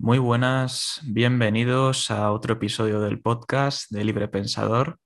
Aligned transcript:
Muy 0.00 0.18
buenas, 0.18 1.00
bienvenidos 1.02 2.12
a 2.12 2.30
otro 2.30 2.54
episodio 2.54 3.00
del 3.00 3.20
podcast 3.20 3.90
de 3.90 4.04
Libre 4.04 4.28
Pensador. 4.28 5.00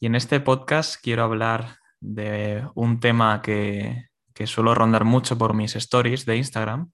Y 0.00 0.06
en 0.06 0.14
este 0.14 0.40
podcast 0.40 0.98
quiero 1.02 1.22
hablar 1.22 1.76
de 2.00 2.66
un 2.74 2.98
tema 2.98 3.42
que, 3.42 4.06
suelo 4.46 4.74
rondar 4.74 5.04
mucho 5.04 5.36
por 5.36 5.52
mis 5.52 5.76
stories 5.76 6.24
de 6.24 6.38
Instagram 6.38 6.90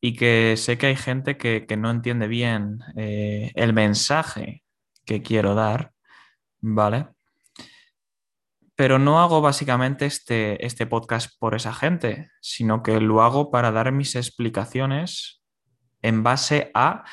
y 0.00 0.16
que 0.16 0.56
sé 0.56 0.78
que 0.78 0.86
hay 0.86 0.96
gente 0.96 1.36
que, 1.36 1.64
no 1.76 1.92
entiende 1.92 2.26
bien 2.26 2.80
eh, 2.96 3.52
el 3.54 3.72
mensaje 3.72 4.64
que 5.04 5.22
quiero 5.22 5.54
dar, 5.54 5.92
¿vale? 6.60 7.06
Pero 8.74 8.98
no 8.98 9.22
hago 9.22 9.40
básicamente 9.40 10.06
este, 10.06 10.66
este 10.66 10.86
podcast 10.86 11.38
por 11.38 11.54
esa 11.54 11.72
gente, 11.72 12.32
sino 12.40 12.82
que 12.82 13.00
lo 13.00 13.22
hago 13.22 13.52
para 13.52 13.70
dar 13.70 13.92
mis 13.92 14.16
explicaciones 14.16 15.43
en 16.04 16.22
base 16.22 16.70
a 16.74 17.04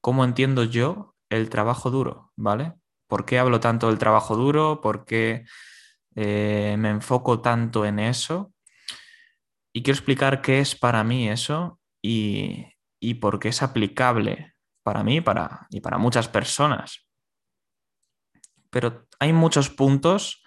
cómo 0.00 0.24
entiendo 0.24 0.64
yo 0.64 1.14
el 1.30 1.48
trabajo 1.48 1.90
duro, 1.90 2.32
¿vale? 2.36 2.74
¿Por 3.06 3.24
qué 3.24 3.38
hablo 3.38 3.60
tanto 3.60 3.86
del 3.86 3.98
trabajo 3.98 4.36
duro? 4.36 4.80
¿Por 4.80 5.04
qué 5.04 5.44
eh, 6.16 6.74
me 6.76 6.90
enfoco 6.90 7.40
tanto 7.40 7.86
en 7.86 8.00
eso? 8.00 8.52
Y 9.72 9.82
quiero 9.82 9.96
explicar 9.96 10.42
qué 10.42 10.58
es 10.58 10.74
para 10.74 11.04
mí 11.04 11.28
eso 11.28 11.78
y, 12.02 12.66
por 13.20 13.38
qué 13.38 13.48
es 13.48 13.62
aplicable 13.62 14.54
para 14.82 15.04
mí 15.04 15.20
para, 15.20 15.68
y 15.70 15.80
para 15.80 15.98
muchas 15.98 16.26
personas. 16.26 17.06
Pero 18.70 19.06
hay 19.20 19.32
muchos 19.32 19.70
puntos 19.70 20.42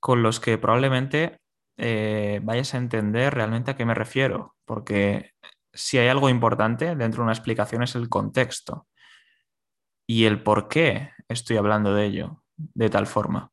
con 0.00 0.22
los 0.22 0.40
que 0.40 0.56
probablemente 0.56 1.40
eh, 1.76 2.40
vayas 2.42 2.72
a 2.72 2.78
entender 2.78 3.34
realmente 3.34 3.70
a 3.70 3.76
qué 3.76 3.84
me 3.84 3.94
refiero, 3.94 4.56
porque 4.64 5.32
si 5.72 5.98
hay 5.98 6.08
algo 6.08 6.28
importante 6.28 6.94
dentro 6.96 7.18
de 7.18 7.24
una 7.24 7.32
explicación 7.32 7.82
es 7.82 7.94
el 7.94 8.08
contexto 8.08 8.86
y 10.06 10.24
el 10.24 10.42
por 10.42 10.68
qué 10.68 11.10
estoy 11.28 11.56
hablando 11.56 11.94
de 11.94 12.06
ello 12.06 12.42
de 12.56 12.90
tal 12.90 13.06
forma. 13.06 13.50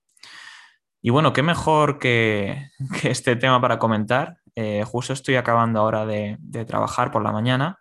Y 1.02 1.12
bueno, 1.12 1.32
qué 1.34 1.44
mejor 1.44 2.00
que, 2.00 2.68
este 3.04 3.36
tema 3.36 3.62
para 3.62 3.80
comentar. 3.80 4.38
Eh, 4.56 4.84
justo 4.86 5.14
estoy 5.14 5.36
acabando 5.36 5.80
ahora 5.80 6.06
de, 6.06 6.38
trabajar 6.68 7.12
por 7.12 7.24
la 7.24 7.32
mañana 7.32 7.78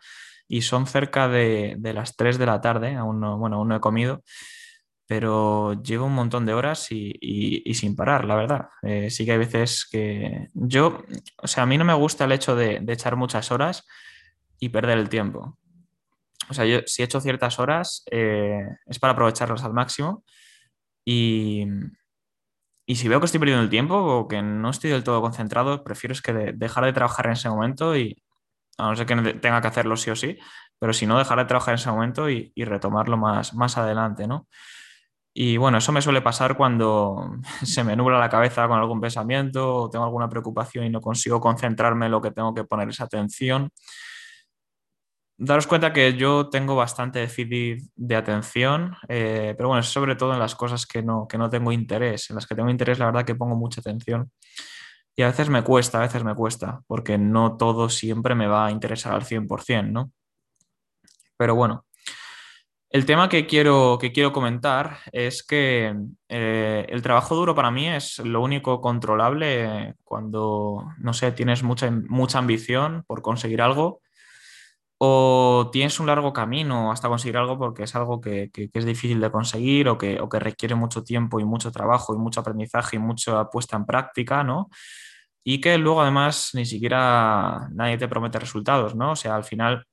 y 0.46 0.62
son 0.62 0.86
cerca 0.86 1.28
de, 1.28 1.76
las 1.82 2.16
3 2.16 2.38
de 2.38 2.46
la 2.46 2.60
tarde, 2.60 2.94
aún 2.94 3.20
no, 3.20 3.36
bueno, 3.36 3.56
aún 3.56 3.68
no 3.68 3.76
he 3.76 3.80
comido, 3.80 4.22
pero 5.06 5.82
llevo 5.82 6.06
un 6.06 6.14
montón 6.14 6.46
de 6.46 6.54
horas 6.54 6.86
y, 6.90 7.62
sin 7.74 7.96
parar, 7.96 8.24
la 8.24 8.36
verdad. 8.36 8.68
Eh, 8.82 9.10
sí 9.10 9.24
que 9.24 9.32
hay 9.32 9.38
veces 9.38 9.88
que 9.90 10.48
yo, 10.54 11.02
o 11.38 11.48
sea, 11.48 11.64
a 11.64 11.66
mí 11.66 11.76
no 11.76 11.84
me 11.84 11.94
gusta 11.94 12.24
el 12.26 12.32
hecho 12.32 12.54
de 12.54 12.80
echar 12.86 13.16
muchas 13.16 13.50
horas, 13.50 13.84
y 14.58 14.68
perder 14.68 14.98
el 14.98 15.08
tiempo. 15.08 15.58
O 16.50 16.54
sea, 16.54 16.64
yo 16.64 16.80
si 16.86 17.02
he 17.02 17.04
hecho 17.04 17.20
ciertas 17.20 17.58
horas 17.58 18.04
eh, 18.10 18.66
es 18.86 18.98
para 18.98 19.12
aprovecharlas 19.12 19.64
al 19.64 19.74
máximo 19.74 20.24
y, 21.04 21.66
y, 22.86 22.96
si 22.96 23.08
veo 23.08 23.20
que 23.20 23.26
estoy 23.26 23.40
perdiendo 23.40 23.62
el 23.62 23.70
tiempo 23.70 23.96
o 23.96 24.28
que 24.28 24.42
no 24.42 24.70
estoy 24.70 24.90
del 24.90 25.04
todo 25.04 25.20
concentrado, 25.20 25.84
prefiero 25.84 26.12
es 26.12 26.22
que 26.22 26.32
dejar 26.32 26.84
de 26.84 26.92
trabajar 26.92 27.26
en 27.26 27.32
ese 27.32 27.50
momento 27.50 27.96
y 27.96 28.22
a 28.78 28.88
no 28.88 28.96
ser 28.96 29.06
que 29.06 29.16
tenga 29.34 29.60
que 29.60 29.68
hacerlo 29.68 29.96
sí 29.96 30.10
o 30.10 30.16
sí, 30.16 30.38
pero 30.78 30.92
si 30.92 31.06
no, 31.06 31.18
dejar 31.18 31.38
de 31.38 31.44
trabajar 31.46 31.74
en 31.74 31.80
ese 31.80 31.90
momento 31.90 32.30
y, 32.30 32.52
y 32.54 32.64
retomarlo 32.64 33.16
más, 33.16 33.54
más 33.54 33.76
adelante, 33.76 34.26
¿no? 34.26 34.46
Y 35.34 35.56
bueno, 35.56 35.78
eso 35.78 35.92
me 35.92 36.02
suele 36.02 36.20
pasar 36.20 36.56
cuando 36.56 37.30
se 37.62 37.84
me 37.84 37.96
nubla 37.96 38.18
la 38.18 38.28
cabeza 38.28 38.66
con 38.68 38.78
algún 38.78 39.00
pensamiento 39.00 39.74
o 39.74 39.90
tengo 39.90 40.04
alguna 40.04 40.28
preocupación 40.28 40.84
y 40.84 40.90
no 40.90 41.00
consigo 41.00 41.40
concentrarme 41.40 42.06
en 42.06 42.12
lo 42.12 42.20
que 42.20 42.30
tengo 42.30 42.54
que 42.54 42.64
poner 42.64 42.88
esa 42.88 43.04
atención 43.04 43.70
daros 45.38 45.68
cuenta 45.68 45.92
que 45.92 46.14
yo 46.14 46.48
tengo 46.50 46.74
bastante 46.74 47.20
déficit 47.20 47.84
de 47.94 48.16
atención, 48.16 48.96
eh, 49.08 49.54
pero 49.56 49.68
bueno, 49.68 49.82
sobre 49.84 50.16
todo 50.16 50.32
en 50.32 50.40
las 50.40 50.56
cosas 50.56 50.84
que 50.84 51.02
no, 51.02 51.26
que 51.28 51.38
no 51.38 51.48
tengo 51.48 51.72
interés. 51.72 52.28
En 52.30 52.36
las 52.36 52.46
que 52.46 52.56
tengo 52.56 52.68
interés, 52.68 52.98
la 52.98 53.06
verdad 53.06 53.24
que 53.24 53.36
pongo 53.36 53.56
mucha 53.56 53.80
atención. 53.80 54.30
Y 55.16 55.22
a 55.22 55.28
veces 55.28 55.48
me 55.48 55.62
cuesta, 55.62 55.98
a 55.98 56.02
veces 56.02 56.24
me 56.24 56.34
cuesta, 56.34 56.80
porque 56.86 57.18
no 57.18 57.56
todo 57.56 57.88
siempre 57.88 58.34
me 58.34 58.48
va 58.48 58.66
a 58.66 58.70
interesar 58.70 59.14
al 59.14 59.24
100%, 59.24 59.90
¿no? 59.90 60.12
Pero 61.36 61.54
bueno, 61.54 61.86
el 62.90 63.06
tema 63.06 63.28
que 63.28 63.46
quiero, 63.46 63.98
que 64.00 64.12
quiero 64.12 64.32
comentar 64.32 64.98
es 65.12 65.44
que 65.44 65.94
eh, 66.28 66.86
el 66.88 67.02
trabajo 67.02 67.36
duro 67.36 67.54
para 67.54 67.70
mí 67.70 67.86
es 67.88 68.18
lo 68.20 68.40
único 68.42 68.80
controlable 68.80 69.94
cuando, 70.04 70.84
no 70.98 71.12
sé, 71.12 71.30
tienes 71.32 71.62
mucha, 71.62 71.90
mucha 71.90 72.38
ambición 72.38 73.04
por 73.06 73.22
conseguir 73.22 73.62
algo 73.62 74.00
o 74.98 75.70
tienes 75.72 76.00
un 76.00 76.06
largo 76.06 76.32
camino 76.32 76.90
hasta 76.90 77.08
conseguir 77.08 77.36
algo 77.36 77.56
porque 77.56 77.84
es 77.84 77.94
algo 77.94 78.20
que, 78.20 78.50
es 78.52 78.84
difícil 78.84 79.20
de 79.20 79.30
conseguir 79.30 79.88
o 79.88 79.96
que, 79.96 80.18
requiere 80.40 80.74
mucho 80.74 81.04
tiempo 81.04 81.38
y 81.40 81.44
mucho 81.44 81.70
trabajo 81.70 82.14
y 82.14 82.18
mucho 82.18 82.40
aprendizaje 82.40 82.96
y 82.96 82.98
mucha 82.98 83.44
puesta 83.48 83.76
en 83.76 83.86
práctica, 83.86 84.42
¿no? 84.42 84.68
Y 85.44 85.60
que 85.60 85.78
luego 85.78 86.02
además 86.02 86.50
ni 86.54 86.66
siquiera 86.66 87.68
nadie 87.72 87.96
te 87.98 88.08
promete 88.08 88.38
resultados, 88.40 88.94
¿no? 88.96 89.12
O 89.12 89.16
sea, 89.16 89.36
al 89.36 89.44
final, 89.44 89.86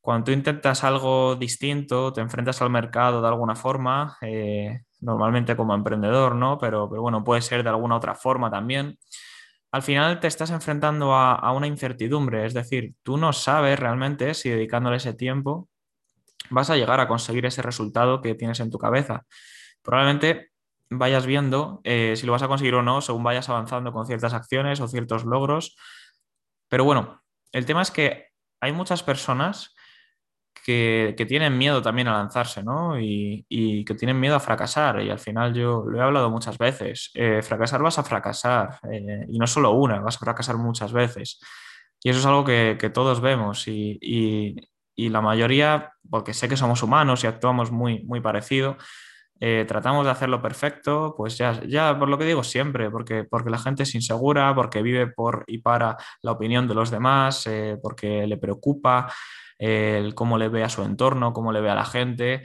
cuando 0.00 0.26
tú 0.26 0.32
intentas 0.32 0.84
algo 0.84 1.36
distinto, 1.36 2.12
te 2.12 2.20
enfrentas 2.20 2.60
al 2.62 2.70
mercado 2.70 3.22
de 3.22 3.28
alguna 3.28 3.56
forma, 3.56 4.18
eh, 4.22 4.82
normalmente 5.00 5.56
como 5.56 5.74
emprendedor, 5.74 6.34
¿no? 6.36 6.58
Pero, 6.58 6.88
pero 6.90 7.02
bueno, 7.02 7.24
puede 7.24 7.42
ser 7.42 7.62
de 7.62 7.70
alguna 7.70 7.96
otra 7.96 8.14
forma 8.14 8.50
también 8.50 8.98
al 9.72 9.82
final 9.82 10.20
te 10.20 10.26
estás 10.26 10.50
enfrentando 10.50 11.14
a, 11.14 11.52
una 11.52 11.66
incertidumbre, 11.66 12.44
es 12.44 12.54
decir, 12.54 12.94
tú 13.02 13.16
no 13.16 13.32
sabes 13.32 13.78
realmente 13.78 14.34
si 14.34 14.50
dedicándole 14.50 14.96
ese 14.96 15.14
tiempo 15.14 15.68
vas 16.50 16.70
a 16.70 16.76
llegar 16.76 16.98
a 16.98 17.06
conseguir 17.06 17.46
ese 17.46 17.62
resultado 17.62 18.20
que 18.20 18.34
tienes 18.34 18.58
en 18.60 18.70
tu 18.70 18.78
cabeza. 18.78 19.24
Probablemente 19.82 20.50
vayas 20.90 21.24
viendo 21.24 21.80
eh, 21.84 22.14
si 22.16 22.26
lo 22.26 22.32
vas 22.32 22.42
a 22.42 22.48
conseguir 22.48 22.74
o 22.74 22.82
no 22.82 23.00
según 23.00 23.22
vayas 23.22 23.48
avanzando 23.48 23.92
con 23.92 24.06
ciertas 24.06 24.34
acciones 24.34 24.80
o 24.80 24.88
ciertos 24.88 25.24
logros. 25.24 25.76
Pero 26.68 26.84
bueno, 26.84 27.22
el 27.52 27.66
tema 27.66 27.82
es 27.82 27.92
que 27.92 28.26
hay 28.60 28.72
muchas 28.72 29.04
personas 29.04 29.74
que, 30.64 31.26
tienen 31.28 31.56
miedo 31.56 31.82
también 31.82 32.08
a 32.08 32.12
lanzarse, 32.12 32.62
¿no? 32.62 32.98
Y, 33.00 33.44
que 33.84 33.94
tienen 33.94 34.20
miedo 34.20 34.36
a 34.36 34.40
fracasar. 34.40 35.02
Y 35.02 35.10
al 35.10 35.18
final 35.18 35.54
yo 35.54 35.84
lo 35.86 35.98
he 35.98 36.02
hablado 36.02 36.30
muchas 36.30 36.58
veces. 36.58 37.10
Eh, 37.14 37.42
fracasar 37.42 37.82
vas 37.82 37.98
a 37.98 38.04
fracasar. 38.04 38.78
Eh, 38.90 39.26
y 39.28 39.38
no 39.38 39.46
solo 39.46 39.72
una, 39.72 40.00
vas 40.00 40.16
a 40.16 40.20
fracasar 40.20 40.56
muchas 40.56 40.92
veces. 40.92 41.40
Y 42.02 42.10
eso 42.10 42.20
es 42.20 42.26
algo 42.26 42.44
que, 42.44 42.90
todos 42.92 43.20
vemos. 43.20 43.66
Y, 43.66 44.56
la 44.96 45.22
mayoría, 45.22 45.92
porque 46.10 46.34
sé 46.34 46.46
que 46.46 46.58
somos 46.58 46.82
humanos 46.82 47.24
y 47.24 47.26
actuamos 47.26 47.70
muy, 47.70 48.02
muy 48.04 48.20
parecido, 48.20 48.76
eh, 49.40 49.64
tratamos 49.66 50.04
de 50.04 50.10
hacerlo 50.10 50.42
perfecto, 50.42 51.14
pues 51.16 51.38
ya, 51.38 51.58
ya 51.66 51.98
por 51.98 52.10
lo 52.10 52.18
que 52.18 52.26
digo 52.26 52.44
siempre, 52.44 52.90
porque, 52.90 53.24
porque 53.24 53.48
la 53.48 53.58
gente 53.58 53.84
es 53.84 53.94
insegura, 53.94 54.54
porque 54.54 54.82
vive 54.82 55.06
por 55.06 55.44
y 55.46 55.58
para 55.58 55.96
la 56.20 56.32
opinión 56.32 56.68
de 56.68 56.74
los 56.74 56.90
demás, 56.90 57.48
porque 57.82 58.26
le 58.26 58.36
preocupa 58.36 59.10
el 59.60 60.14
cómo 60.14 60.38
le 60.38 60.48
ve 60.48 60.64
a 60.64 60.68
su 60.68 60.82
entorno, 60.82 61.32
cómo 61.32 61.52
le 61.52 61.60
ve 61.60 61.70
a 61.70 61.74
la 61.74 61.84
gente. 61.84 62.42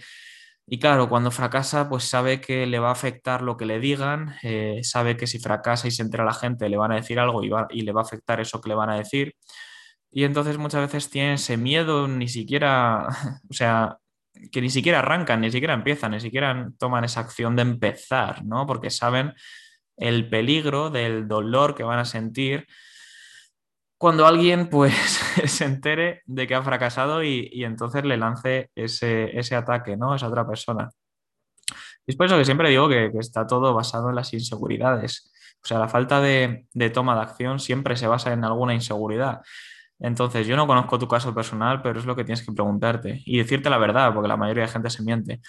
Y 0.68 0.80
claro, 0.80 1.10
cuando 1.10 1.32
fracasa, 1.32 1.90
pues 1.90 2.06
sabe 2.06 2.42
que 2.42 2.66
le 2.68 2.80
va 2.80 2.90
a 2.90 2.92
afectar 2.94 3.42
lo 3.42 3.56
que 3.58 3.66
le 3.66 3.80
digan, 3.80 4.36
eh, 4.44 4.82
sabe 4.84 5.16
que 5.16 5.28
si 5.28 5.40
fracasa 5.40 5.88
y 5.88 5.92
se 5.92 6.02
entera 6.02 6.26
la 6.26 6.34
gente 6.34 6.70
le 6.70 6.78
van 6.78 6.92
a 6.92 6.96
decir 6.96 7.20
algo 7.20 7.44
y, 7.44 7.52
y 7.72 7.82
le 7.82 7.92
va 7.92 8.02
a 8.02 8.04
afectar 8.04 8.40
eso 8.42 8.62
que 8.62 8.70
le 8.70 8.76
van 8.76 8.90
a 8.90 8.98
decir. 8.98 9.36
Y 10.12 10.24
entonces 10.24 10.58
muchas 10.58 10.82
veces 10.82 11.10
tiene 11.10 11.34
ese 11.34 11.58
miedo, 11.58 12.08
ni 12.08 12.28
siquiera, 12.28 13.08
o 13.50 13.54
sea, 13.54 13.98
que 14.52 14.62
ni 14.62 14.70
siquiera 14.70 15.00
arrancan, 15.00 15.42
ni 15.42 15.52
siquiera 15.52 15.74
empiezan, 15.74 16.12
ni 16.12 16.20
siquiera 16.20 16.70
toman 16.80 17.04
esa 17.04 17.22
acción 17.22 17.56
de 17.56 17.64
empezar, 17.64 18.44
¿no? 18.46 18.66
Porque 18.66 18.90
saben 18.90 19.34
el 19.98 20.30
peligro 20.30 20.90
del 20.90 21.28
dolor 21.28 21.76
que 21.76 21.84
van 21.84 22.00
a 22.00 22.06
sentir 22.06 22.68
cuando 23.98 24.26
alguien 24.26 24.70
pues 24.70 24.94
se 25.46 25.66
entere 25.66 26.22
de 26.26 26.48
que 26.48 26.56
ha 26.56 26.64
fracasado 26.64 27.24
y, 27.24 27.64
entonces 27.64 28.04
le 28.06 28.18
lance 28.18 28.70
ese, 28.76 29.56
ataque, 29.56 29.98
¿no? 29.98 30.14
A 30.14 30.16
esa 30.18 30.28
otra 30.28 30.48
persona. 30.48 30.90
Y 32.06 32.12
es 32.12 32.16
por 32.16 32.28
eso 32.28 32.38
que 32.38 32.46
siempre 32.46 32.70
digo 32.70 32.88
que, 32.88 33.12
está 33.20 33.48
todo 33.48 33.74
basado 33.74 34.10
en 34.10 34.16
las 34.16 34.34
inseguridades. 34.34 35.32
O 35.64 35.68
sea, 35.68 35.80
la 35.80 35.88
falta 35.88 36.22
de, 36.22 36.68
de, 36.74 36.90
toma 36.90 37.16
de 37.16 37.22
acción 37.22 37.60
siempre 37.60 37.96
se 37.96 38.08
basa 38.08 38.34
en 38.34 38.44
alguna 38.44 38.74
inseguridad. 38.74 39.42
Entonces, 40.00 40.46
yo 40.46 40.56
no 40.56 40.68
conozco 40.68 41.00
tu 41.00 41.08
caso 41.08 41.34
personal, 41.34 41.82
pero 41.82 42.00
es 42.00 42.06
lo 42.06 42.16
que 42.16 42.26
tienes 42.26 42.46
que 42.46 42.52
preguntarte 42.52 43.22
y 43.26 43.38
decirte 43.38 43.70
la 43.70 43.78
verdad, 43.78 44.14
porque 44.14 44.28
la 44.28 44.38
mayoría 44.38 44.64
de 44.64 44.70
gente 44.70 44.90
se 44.90 45.04
miente. 45.04 45.42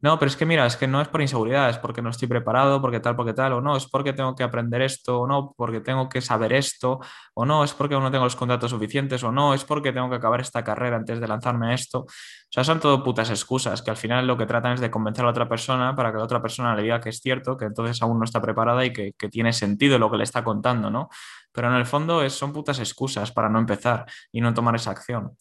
No, 0.00 0.16
pero 0.16 0.28
es 0.28 0.36
que 0.36 0.46
mira, 0.46 0.64
es 0.64 0.76
que 0.76 0.86
no 0.86 1.00
es 1.00 1.08
por 1.08 1.20
inseguridad, 1.20 1.68
es 1.70 1.78
porque 1.78 2.00
no 2.02 2.10
estoy 2.10 2.28
preparado, 2.28 2.80
porque 2.80 3.00
tal, 3.00 3.16
porque 3.16 3.32
tal, 3.32 3.54
o 3.54 3.60
no, 3.60 3.76
es 3.76 3.84
porque 3.88 4.12
tengo 4.12 4.36
que 4.36 4.44
aprender 4.44 4.80
esto, 4.80 5.22
o 5.22 5.26
no, 5.26 5.52
porque 5.56 5.80
tengo 5.80 6.08
que 6.08 6.20
saber 6.20 6.52
esto, 6.52 7.00
o 7.34 7.44
no, 7.44 7.64
es 7.64 7.72
porque 7.74 7.96
aún 7.96 8.04
no 8.04 8.10
tengo 8.12 8.22
los 8.22 8.36
contratos 8.36 8.70
suficientes, 8.70 9.24
o 9.24 9.32
no, 9.32 9.54
es 9.54 9.64
porque 9.64 9.92
tengo 9.92 10.08
que 10.08 10.14
acabar 10.14 10.40
esta 10.40 10.62
carrera 10.62 10.96
antes 10.98 11.18
de 11.20 11.26
lanzarme 11.26 11.72
a 11.72 11.74
esto. 11.74 12.02
O 12.02 12.06
sea, 12.48 12.62
son 12.62 12.78
todo 12.78 13.02
putas 13.02 13.28
excusas, 13.30 13.82
que 13.82 13.90
al 13.90 13.96
final 13.96 14.24
lo 14.24 14.38
que 14.38 14.46
tratan 14.46 14.74
es 14.74 14.80
de 14.80 14.88
convencer 14.88 15.22
a 15.24 15.26
la 15.26 15.30
otra 15.32 15.48
persona 15.48 15.96
para 15.96 16.12
que 16.12 16.18
la 16.18 16.24
otra 16.24 16.40
persona 16.40 16.76
le 16.76 16.82
diga 16.82 17.00
que 17.00 17.08
es 17.08 17.18
cierto, 17.20 17.56
que 17.56 17.64
entonces 17.64 18.00
aún 18.00 18.18
no 18.20 18.24
está 18.24 18.40
preparada 18.40 18.84
y 18.84 18.92
que, 18.92 19.12
tiene 19.30 19.52
sentido 19.52 19.98
lo 19.98 20.10
que 20.10 20.16
le 20.16 20.24
está 20.24 20.44
contando, 20.44 20.90
¿no? 20.90 21.08
Pero 21.52 21.68
en 21.68 21.74
el 21.74 21.86
fondo 21.86 22.22
es, 22.22 22.32
son 22.32 22.52
putas 22.52 22.78
excusas 22.78 23.32
para 23.32 23.48
no 23.48 23.58
empezar 23.58 24.06
y 24.30 24.40
no 24.40 24.54
tomar 24.54 24.76
esa 24.76 24.92
acción. 24.92 25.36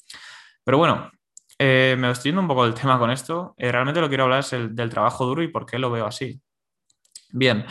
Pero 0.63 0.77
bueno, 0.79 1.11
eh, 1.59 1.95
me 1.97 2.11
estoy 2.11 2.29
yendo 2.29 2.41
un 2.41 2.47
poco 2.47 2.65
del 2.65 2.73
tema 2.73 2.99
con 2.99 3.09
esto. 3.11 3.55
Eh, 3.57 3.71
realmente 3.71 4.01
lo 4.01 4.07
quiero 4.07 4.25
hablar 4.25 4.39
es 4.39 4.53
el, 4.53 4.75
del 4.75 4.89
trabajo 4.89 5.25
duro 5.25 5.41
y 5.41 5.47
por 5.47 5.65
qué 5.65 5.79
lo 5.79 5.89
veo 5.91 6.05
así. 6.05 6.39
Bien, 7.31 7.65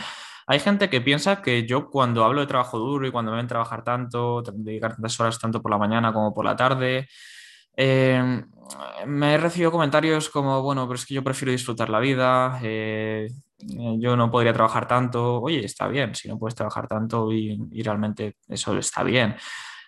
hay 0.47 0.59
gente 0.59 0.89
que 0.89 1.01
piensa 1.01 1.41
que 1.41 1.65
yo 1.65 1.89
cuando 1.89 2.23
hablo 2.23 2.41
de 2.41 2.47
trabajo 2.47 2.77
duro 2.79 3.07
y 3.07 3.11
cuando 3.11 3.31
me 3.31 3.37
ven 3.37 3.47
trabajar 3.47 3.83
tanto, 3.83 4.43
dedicar 4.53 4.93
tantas 4.93 5.19
horas 5.19 5.39
tanto 5.39 5.61
por 5.61 5.71
la 5.71 5.77
mañana 5.77 6.13
como 6.13 6.33
por 6.33 6.45
la 6.45 6.55
tarde, 6.55 7.07
eh, 7.75 8.43
me 9.05 9.33
he 9.33 9.37
recibido 9.37 9.71
comentarios 9.71 10.29
como, 10.29 10.61
bueno, 10.61 10.87
pero 10.87 10.95
es 10.95 11.05
que 11.05 11.13
yo 11.13 11.23
prefiero 11.23 11.51
disfrutar 11.51 11.89
la 11.89 11.99
vida, 11.99 12.59
yo 13.59 14.15
no 14.17 14.31
podría 14.31 14.53
trabajar 14.53 14.87
tanto. 14.87 15.41
Oye, 15.41 15.63
está 15.65 15.87
bien, 15.87 16.13
si 16.15 16.27
no 16.27 16.37
puedes 16.37 16.55
trabajar 16.55 16.87
tanto 16.87 17.31
y, 17.31 17.57
realmente 17.83 18.37
eso 18.47 18.77
está 18.77 19.03
bien. 19.03 19.35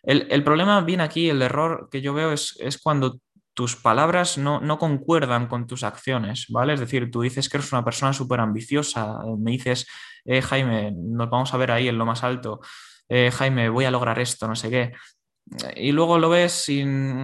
El, 0.04 0.28
el, 0.30 0.44
problema 0.44 0.82
viene 0.82 1.04
aquí, 1.04 1.30
el 1.30 1.42
error 1.42 1.90
que 1.92 2.02
yo 2.02 2.14
veo 2.14 2.32
es, 2.32 2.58
es 2.60 2.78
cuando 2.78 3.20
tus 3.60 3.76
palabras 3.76 4.38
no, 4.38 4.62
no, 4.62 4.80
concuerdan 4.80 5.48
con 5.48 5.68
tus 5.68 5.84
acciones, 5.84 6.46
¿vale? 6.48 6.76
Es 6.76 6.80
decir, 6.80 7.12
tú 7.12 7.20
dices 7.20 7.50
que 7.50 7.58
eres 7.58 7.74
una 7.74 7.84
persona 7.84 8.14
súper 8.14 8.40
ambiciosa, 8.40 9.18
me 9.38 9.52
dices, 9.52 9.86
eh, 10.24 10.42
Jaime, 10.42 10.94
nos 10.96 11.30
vamos 11.30 11.54
a 11.54 11.58
ver 11.58 11.72
ahí 11.72 11.90
en 11.90 11.98
lo 11.98 12.06
más 12.06 12.24
alto, 12.24 12.62
eh, 13.10 13.32
Jaime, 13.34 13.68
voy 13.68 13.84
a 13.84 13.92
lograr 13.92 14.18
esto, 14.18 14.48
no 14.48 14.56
sé 14.56 14.70
qué. 14.70 14.94
Y 15.76 15.92
luego 15.92 16.18
lo 16.20 16.30
ves, 16.30 16.70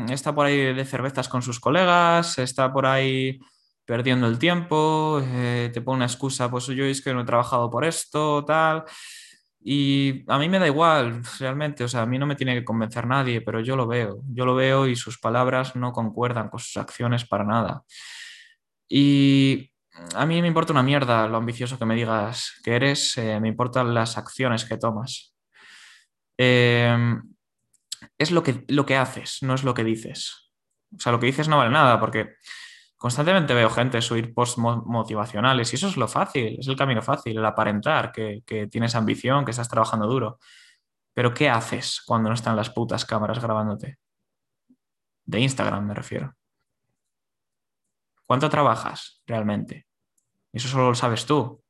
está 0.10 0.36
por 0.36 0.48
ahí 0.48 0.74
de 0.74 0.84
cervezas 0.84 1.30
con 1.30 1.42
sus 1.42 1.62
colegas, 1.62 2.38
está 2.38 2.74
por 2.74 2.86
ahí 2.86 3.40
perdiendo 3.86 4.28
el 4.28 4.38
tiempo, 4.38 5.22
eh, 5.24 5.72
te 5.74 5.80
pone 5.80 6.00
una 6.00 6.06
excusa, 6.08 6.52
pues 6.52 6.66
yo 6.66 6.84
es 6.84 7.02
que 7.02 7.14
no 7.14 7.22
he 7.22 7.26
trabajado 7.26 7.70
por 7.70 7.86
esto, 7.86 8.44
tal. 8.44 8.84
Y 9.68 10.24
a 10.28 10.38
mí 10.38 10.48
me 10.48 10.60
da 10.60 10.68
igual, 10.68 11.24
realmente, 11.40 11.84
o 11.84 11.88
sea, 11.88 12.04
a 12.04 12.06
mí 12.06 12.20
no 12.20 12.28
me 12.28 12.36
tiene 12.36 12.54
que 12.54 12.64
convencer 12.64 13.08
nadie, 13.08 13.42
pero 13.42 13.62
yo 13.62 13.76
lo 13.76 13.88
veo, 13.88 14.22
yo 14.32 14.46
lo 14.46 14.54
veo 14.54 14.86
y 14.86 14.96
sus 14.96 15.18
palabras 15.18 15.76
no 15.76 15.92
concuerdan 15.92 16.50
con 16.50 16.60
sus 16.60 16.78
acciones 16.78 17.26
para 17.26 17.46
nada. 17.46 17.84
Y 18.88 19.72
a 20.14 20.28
mí 20.28 20.40
me 20.40 20.48
importa 20.50 20.72
una 20.72 20.84
mierda 20.84 21.28
lo 21.28 21.38
ambicioso 21.38 21.80
que 21.80 21.86
me 21.86 21.96
digas 21.96 22.54
que 22.64 22.76
eres, 22.76 23.18
eh, 23.18 23.40
me 23.40 23.48
importan 23.48 23.92
las 23.96 24.20
acciones 24.20 24.66
que 24.66 24.78
tomas. 24.78 25.34
Em, 26.38 27.24
es 28.20 28.30
lo 28.30 28.44
que, 28.44 28.66
lo 28.68 28.86
que 28.86 28.98
haces, 28.98 29.40
no 29.42 29.56
es 29.56 29.64
lo 29.64 29.74
que 29.74 29.84
dices. 29.84 30.52
O 30.96 31.00
sea, 31.00 31.12
lo 31.12 31.20
que 31.20 31.26
dices 31.26 31.48
no 31.48 31.58
vale 31.58 31.72
nada 31.72 32.00
porque 32.00 32.36
Constantemente 33.06 33.54
veo 33.54 33.70
gente 33.70 34.02
subir 34.02 34.34
posts 34.34 34.58
motivacionales 34.58 35.72
y 35.72 35.76
eso 35.76 35.90
es 35.90 35.96
lo 35.96 36.08
fácil, 36.08 36.58
es 36.60 36.68
el 36.68 36.76
camino 36.76 37.04
fácil, 37.04 37.38
el 37.38 37.46
aparentar 37.46 38.12
que, 38.12 38.68
tienes 38.72 38.96
ambición, 38.96 39.46
que 39.46 39.52
estás 39.52 39.70
trabajando 39.70 40.08
duro. 40.08 40.40
Pero 41.14 41.32
¿qué 41.32 41.48
haces 41.48 42.02
cuando 42.04 42.30
no 42.30 42.34
están 42.34 42.56
las 42.56 42.72
putas 42.72 43.06
cámaras 43.06 43.40
grabándote? 43.40 44.00
De 45.24 45.40
Instagram 45.40 45.86
me 45.86 45.94
refiero. 45.94 46.34
¿Cuánto 48.26 48.50
trabajas 48.50 49.22
realmente? 49.28 49.86
Eso 50.52 50.68
solo 50.68 50.90
lo 50.90 50.96
sabes 50.96 51.28
tú. 51.28 51.64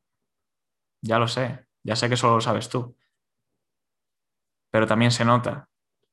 Ya 1.02 1.20
lo 1.20 1.28
sé, 1.28 1.68
ya 1.84 1.98
sé 1.98 2.08
que 2.08 2.16
solo 2.16 2.36
lo 2.36 2.42
sabes 2.42 2.70
tú. 2.70 2.96
Pero 4.72 4.88
también 4.88 5.12
se 5.12 5.26
nota. 5.26 5.68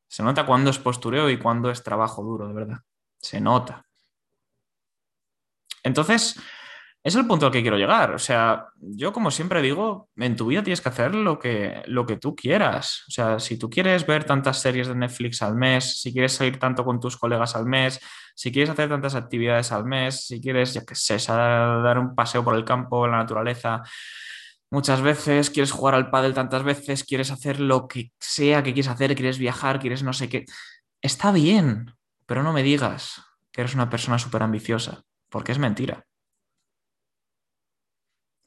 Se 0.09 0.25
nota 0.25 0.45
cuando 0.45 0.71
es 0.71 0.81
postureo 0.81 1.31
y 1.31 1.39
cuando 1.39 1.71
es 1.71 1.85
trabajo 1.85 2.25
duro, 2.25 2.49
de 2.49 2.55
verdad. 2.55 2.79
Se 3.21 3.41
nota. 3.41 3.87
Entonces, 5.83 6.39
es 7.05 7.17
el 7.17 7.27
punto 7.27 7.47
al 7.47 7.53
que 7.53 7.63
quiero 7.63 7.77
llegar. 7.77 8.15
O 8.15 8.19
sea, 8.19 8.69
yo 8.81 9.13
como 9.13 9.31
siempre 9.33 9.61
digo, 9.61 10.09
en 10.17 10.37
tu 10.37 10.47
vida 10.47 10.63
tienes 10.63 10.81
que 10.81 10.89
hacer 10.89 11.15
lo 11.15 11.39
que, 11.39 11.83
lo 11.87 12.07
que 12.07 12.17
tú 12.17 12.37
quieras. 12.37 13.03
O 13.09 13.11
sea, 13.11 13.41
si 13.41 13.59
tú 13.59 13.69
quieres 13.69 14.07
ver 14.07 14.25
tantas 14.25 14.61
series 14.61 14.87
de 14.87 14.95
Netflix 14.95 15.43
al 15.43 15.57
mes, 15.57 16.01
si 16.01 16.13
quieres 16.13 16.33
salir 16.33 16.59
tanto 16.61 16.85
con 16.85 17.01
tus 17.01 17.17
colegas 17.17 17.57
al 17.57 17.67
mes, 17.67 17.99
si 18.37 18.53
quieres 18.53 18.71
hacer 18.71 18.89
tantas 18.89 19.17
actividades 19.17 19.73
al 19.73 19.85
mes, 19.85 20.27
si 20.27 20.41
quieres, 20.41 20.75
ya 20.75 20.85
que 20.85 20.95
sé, 20.95 21.17
dar 21.27 21.99
un 21.99 22.15
paseo 22.15 22.45
por 22.45 22.55
el 22.55 22.65
campo, 22.65 23.07
la 23.09 23.19
naturaleza, 23.19 23.83
muchas 24.71 25.03
veces, 25.03 25.51
quieres 25.51 25.73
jugar 25.73 25.97
al 25.97 26.09
pádel 26.09 26.35
tantas 26.35 26.63
veces, 26.63 27.05
quieres 27.05 27.33
hacer 27.33 27.61
lo 27.61 27.89
que 27.89 28.13
sea 28.21 28.63
que 28.63 28.73
quieres 28.73 28.89
hacer, 28.89 29.15
quieres 29.17 29.39
viajar, 29.39 29.81
quieres 29.81 30.05
no 30.05 30.13
sé 30.13 30.29
qué. 30.29 30.45
Está 31.01 31.33
bien, 31.33 31.93
pero 32.27 32.45
no 32.45 32.53
me 32.53 32.63
digas 32.63 33.23
que 33.51 33.63
eres 33.63 33.75
una 33.75 33.91
persona 33.91 34.19
súper 34.19 34.43
ambiciosa 34.45 35.05
porque 35.33 35.53
es 35.53 35.59
mentira. 35.59 36.07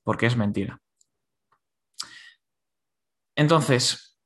Porque 0.04 0.28
es 0.28 0.38
mentira. 0.38 0.80
Entonces, 3.36 4.18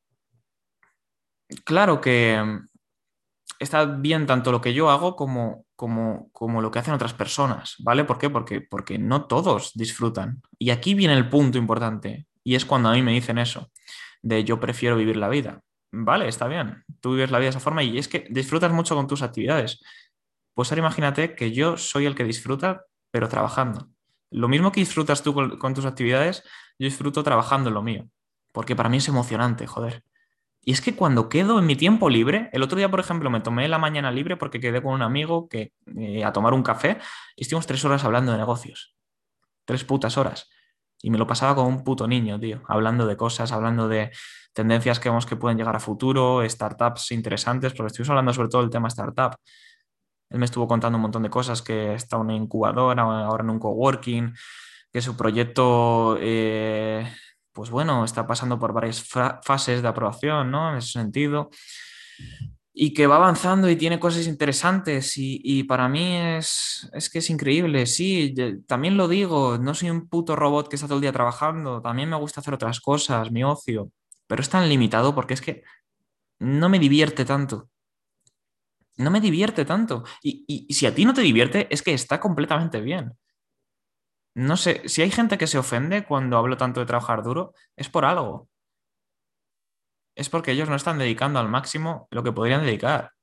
claro 1.64 2.02
que 2.02 2.60
está 3.60 3.86
bien 3.86 4.28
tanto 4.28 4.52
lo 4.52 4.62
que 4.62 4.74
yo 4.74 4.92
hago 4.92 5.16
como, 5.16 5.66
como, 5.76 6.30
como, 6.32 6.62
lo 6.62 6.70
que 6.70 6.80
hacen 6.80 6.94
otras 6.94 7.14
personas, 7.14 7.76
¿vale? 7.80 8.04
¿Por 8.04 8.20
qué? 8.20 8.30
Porque, 8.30 8.62
porque 8.62 9.00
no 9.00 9.26
todos 9.26 9.72
disfrutan. 9.74 10.42
Y 10.60 10.70
aquí 10.70 10.94
viene 10.94 11.16
el 11.16 11.30
punto 11.30 11.58
importante, 11.58 12.28
y 12.44 12.56
es 12.56 12.66
cuando 12.66 12.90
a 12.90 12.94
mí 12.94 13.02
me 13.02 13.14
dicen 13.14 13.38
eso, 13.38 13.72
de 14.22 14.44
yo 14.44 14.60
prefiero 14.60 14.98
vivir 14.98 15.16
la 15.16 15.30
vida. 15.30 15.62
Vale, 15.92 16.28
está 16.28 16.48
bien, 16.48 16.84
tú 17.00 17.14
vives 17.14 17.32
la 17.32 17.40
vida 17.40 17.48
de 17.48 17.58
esa 17.58 17.60
forma 17.60 17.82
y 17.82 17.98
es 17.98 18.08
que 18.08 18.28
disfrutas 18.30 18.72
mucho 18.72 18.96
con 18.96 19.08
tus 19.08 19.24
actividades, 19.24 19.82
pues 20.60 20.74
ahora 20.74 20.80
imagínate 20.80 21.36
que 21.36 21.54
yo 21.54 21.78
soy 21.78 22.06
el 22.06 22.16
que 22.16 22.26
disfruta, 22.26 22.84
pero 23.12 23.30
trabajando. 23.30 23.88
Lo 24.30 24.50
mismo 24.50 24.74
que 24.74 24.82
disfrutas 24.82 25.24
tú 25.24 25.34
con, 25.34 25.74
tus 25.74 25.86
actividades, 25.86 26.44
yo 26.78 26.84
disfruto 26.84 27.24
trabajando 27.24 27.70
en 27.70 27.76
lo 27.76 27.82
mío, 27.82 28.10
porque 28.52 28.76
para 28.76 28.90
mí 28.90 28.98
es 28.98 29.08
emocionante, 29.08 29.68
joder. 29.68 30.04
Y 30.62 30.74
es 30.74 30.82
que 30.82 30.98
cuando 30.98 31.30
quedo 31.30 31.60
en 31.60 31.66
mi 31.66 31.78
tiempo 31.78 32.10
libre, 32.10 32.50
el 32.52 32.62
otro 32.62 32.78
día, 32.78 32.92
por 32.92 33.00
ejemplo, 33.00 33.30
me 33.30 33.40
tomé 33.40 33.70
la 33.70 33.78
mañana 33.78 34.12
libre 34.12 34.36
porque 34.36 34.60
quedé 34.60 34.84
con 34.84 34.96
un 34.96 35.02
amigo 35.02 35.48
que, 35.48 35.72
eh, 35.96 36.26
a 36.26 36.34
tomar 36.34 36.54
un 36.54 36.62
café 36.62 36.98
y 37.38 37.44
estuvimos 37.44 37.66
tres 37.66 37.86
horas 37.86 38.04
hablando 38.04 38.34
de 38.34 38.38
negocios. 38.38 38.98
Tres 39.64 39.86
putas 39.86 40.18
horas. 40.18 40.50
Y 41.02 41.10
me 41.10 41.18
lo 41.18 41.26
pasaba 41.26 41.56
como 41.56 41.70
un 41.70 41.86
puto 41.86 42.06
niño, 42.06 42.38
tío, 42.38 42.64
hablando 42.68 43.08
de 43.08 43.16
cosas, 43.16 43.54
hablando 43.54 43.88
de 43.88 44.12
tendencias 44.52 45.00
que 45.00 45.08
vemos 45.08 45.26
que 45.26 45.38
pueden 45.38 45.58
llegar 45.58 45.78
a 45.78 45.80
futuro, 45.80 46.44
startups 46.46 47.12
interesantes, 47.12 47.72
porque 47.72 47.88
estuvimos 47.88 48.10
hablando 48.10 48.34
sobre 48.34 48.50
todo 48.50 48.62
del 48.62 48.70
tema 48.70 48.90
startup. 48.90 49.38
Él 50.30 50.40
me 50.40 50.46
estuvo 50.46 50.68
contando 50.68 50.98
un 50.98 51.02
montón 51.02 51.24
de 51.24 51.30
cosas, 51.30 51.62
que 51.62 51.94
está 51.96 52.18
en 52.18 52.22
una 52.22 52.36
incubadora, 52.36 53.04
ahora 53.04 53.44
en 53.44 53.50
un 53.50 53.60
coworking, 53.60 54.34
que 54.92 55.02
su 55.02 55.18
proyecto, 55.18 56.18
eh, 56.20 57.12
pues 57.52 57.70
bueno, 57.70 58.06
está 58.06 58.28
pasando 58.28 58.60
por 58.60 58.74
varias 58.74 59.04
fases 59.04 59.82
de 59.82 59.88
aprobación, 59.88 60.52
¿no? 60.52 60.72
En 60.72 60.78
ese 60.78 60.92
sentido. 60.92 61.50
Y 62.74 62.94
que 62.94 63.08
va 63.08 63.16
avanzando 63.18 63.70
y 63.70 63.76
tiene 63.76 64.00
cosas 64.00 64.28
interesantes 64.28 65.14
y, 65.18 65.64
para 65.64 65.90
mí 65.90 66.16
es, 66.16 66.90
es, 66.94 67.10
que 67.10 67.20
es 67.20 67.30
increíble, 67.30 67.86
sí, 67.88 68.34
también 68.68 68.96
lo 68.96 69.08
digo, 69.08 69.58
no 69.58 69.74
soy 69.74 69.90
un 69.90 70.08
puto 70.08 70.36
robot 70.36 70.70
que 70.70 70.76
está 70.76 70.88
todo 70.88 70.98
el 70.98 71.02
día 71.02 71.12
trabajando, 71.12 71.82
también 71.82 72.10
me 72.10 72.16
gusta 72.16 72.40
hacer 72.40 72.54
otras 72.54 72.80
cosas, 72.80 73.32
mi 73.32 73.44
ocio, 73.44 73.92
pero 74.28 74.42
es 74.42 74.50
tan 74.50 74.70
limitado 74.70 75.14
porque 75.14 75.34
es 75.34 75.42
que 75.42 75.64
no 76.40 76.70
me 76.70 76.80
divierte 76.80 77.26
tanto 77.26 77.70
no 79.00 79.12
me 79.12 79.22
divierte 79.22 79.66
tanto. 79.66 80.04
Y, 80.22 80.68
si 80.74 80.86
a 80.86 80.94
ti 80.94 81.06
no 81.06 81.14
te 81.14 81.22
divierte, 81.22 81.68
es 81.74 81.82
que 81.82 81.94
está 81.94 82.20
completamente 82.20 82.82
bien. 82.82 83.18
No 84.36 84.58
sé, 84.58 84.88
si 84.90 85.02
hay 85.02 85.10
gente 85.10 85.38
que 85.38 85.48
se 85.48 85.58
ofende 85.58 86.06
cuando 86.06 86.38
hablo 86.38 86.58
tanto 86.58 86.82
de 86.82 86.86
trabajar 86.86 87.24
duro, 87.24 87.54
es 87.78 87.90
por 87.90 88.06
algo. 88.06 88.50
Es 90.16 90.30
porque 90.30 90.52
ellos 90.52 90.70
no 90.70 90.76
están 90.76 90.98
dedicando 90.98 91.40
al 91.40 91.48
máximo 91.48 92.08
lo 92.12 92.24
que 92.24 92.34
podrían 92.34 92.64
dedicar. 92.64 93.14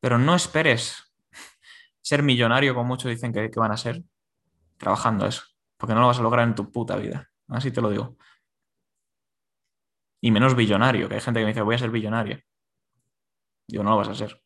Pero 0.00 0.18
no 0.18 0.34
esperes 0.34 1.14
ser 2.02 2.22
millonario, 2.22 2.74
como 2.74 2.88
muchos 2.88 3.10
dicen 3.10 3.32
que, 3.32 3.48
que 3.48 3.60
van 3.60 3.72
a 3.72 3.76
ser, 3.76 4.02
trabajando 4.76 5.26
eso. 5.26 5.44
Porque 5.76 5.94
no 5.94 6.00
lo 6.00 6.08
vas 6.08 6.18
a 6.18 6.22
lograr 6.22 6.48
en 6.48 6.56
tu 6.56 6.70
puta 6.72 6.96
vida. 6.96 7.30
Así 7.48 7.70
te 7.70 7.80
lo 7.80 7.90
digo. 7.90 8.16
Y 10.20 10.32
menos 10.32 10.56
billonario, 10.56 11.08
que 11.08 11.14
hay 11.14 11.20
gente 11.20 11.40
que 11.40 11.44
me 11.44 11.52
dice, 11.52 11.62
voy 11.62 11.76
a 11.76 11.78
ser 11.78 11.90
billonario. 11.90 12.40
Digo, 13.66 13.82
no 13.82 13.90
lo 13.90 13.96
vas 13.96 14.08
a 14.08 14.14
ser. 14.14 14.40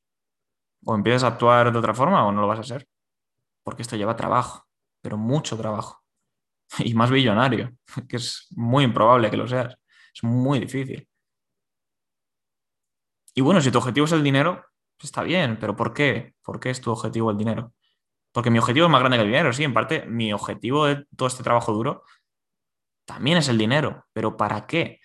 O 0.84 0.94
empiezas 0.94 1.24
a 1.24 1.28
actuar 1.28 1.72
de 1.72 1.78
otra 1.78 1.94
forma 1.94 2.26
o 2.26 2.32
no 2.32 2.40
lo 2.40 2.48
vas 2.48 2.60
a 2.60 2.64
ser. 2.64 2.88
Porque 3.62 3.82
esto 3.82 3.96
lleva 3.96 4.16
trabajo, 4.16 4.66
pero 5.00 5.16
mucho 5.16 5.56
trabajo. 5.56 6.02
Y 6.80 6.94
más 6.94 7.10
billonario, 7.10 7.72
que 8.08 8.16
es 8.16 8.46
muy 8.50 8.84
improbable 8.84 9.30
que 9.30 9.36
lo 9.36 9.48
seas. 9.48 9.76
Es 10.14 10.22
muy 10.22 10.60
difícil. 10.60 11.08
Y 13.34 13.40
bueno, 13.40 13.60
si 13.60 13.70
tu 13.70 13.78
objetivo 13.78 14.06
es 14.06 14.12
el 14.12 14.22
dinero, 14.22 14.64
pues 14.96 15.06
está 15.06 15.22
bien, 15.22 15.58
pero 15.60 15.76
¿por 15.76 15.94
qué? 15.94 16.34
¿Por 16.42 16.60
qué 16.60 16.70
es 16.70 16.80
tu 16.80 16.90
objetivo 16.90 17.30
el 17.30 17.38
dinero? 17.38 17.72
Porque 18.32 18.50
mi 18.50 18.58
objetivo 18.58 18.86
es 18.86 18.92
más 18.92 19.00
grande 19.00 19.16
que 19.18 19.22
el 19.22 19.28
dinero, 19.28 19.52
sí, 19.52 19.64
en 19.64 19.74
parte 19.74 20.06
mi 20.06 20.32
objetivo 20.32 20.86
de 20.86 21.06
todo 21.16 21.28
este 21.28 21.42
trabajo 21.42 21.72
duro 21.72 22.02
también 23.08 23.38
es 23.38 23.48
el 23.48 23.56
dinero, 23.56 24.04
pero 24.12 24.36
¿para 24.36 24.66
qué? 24.66 25.00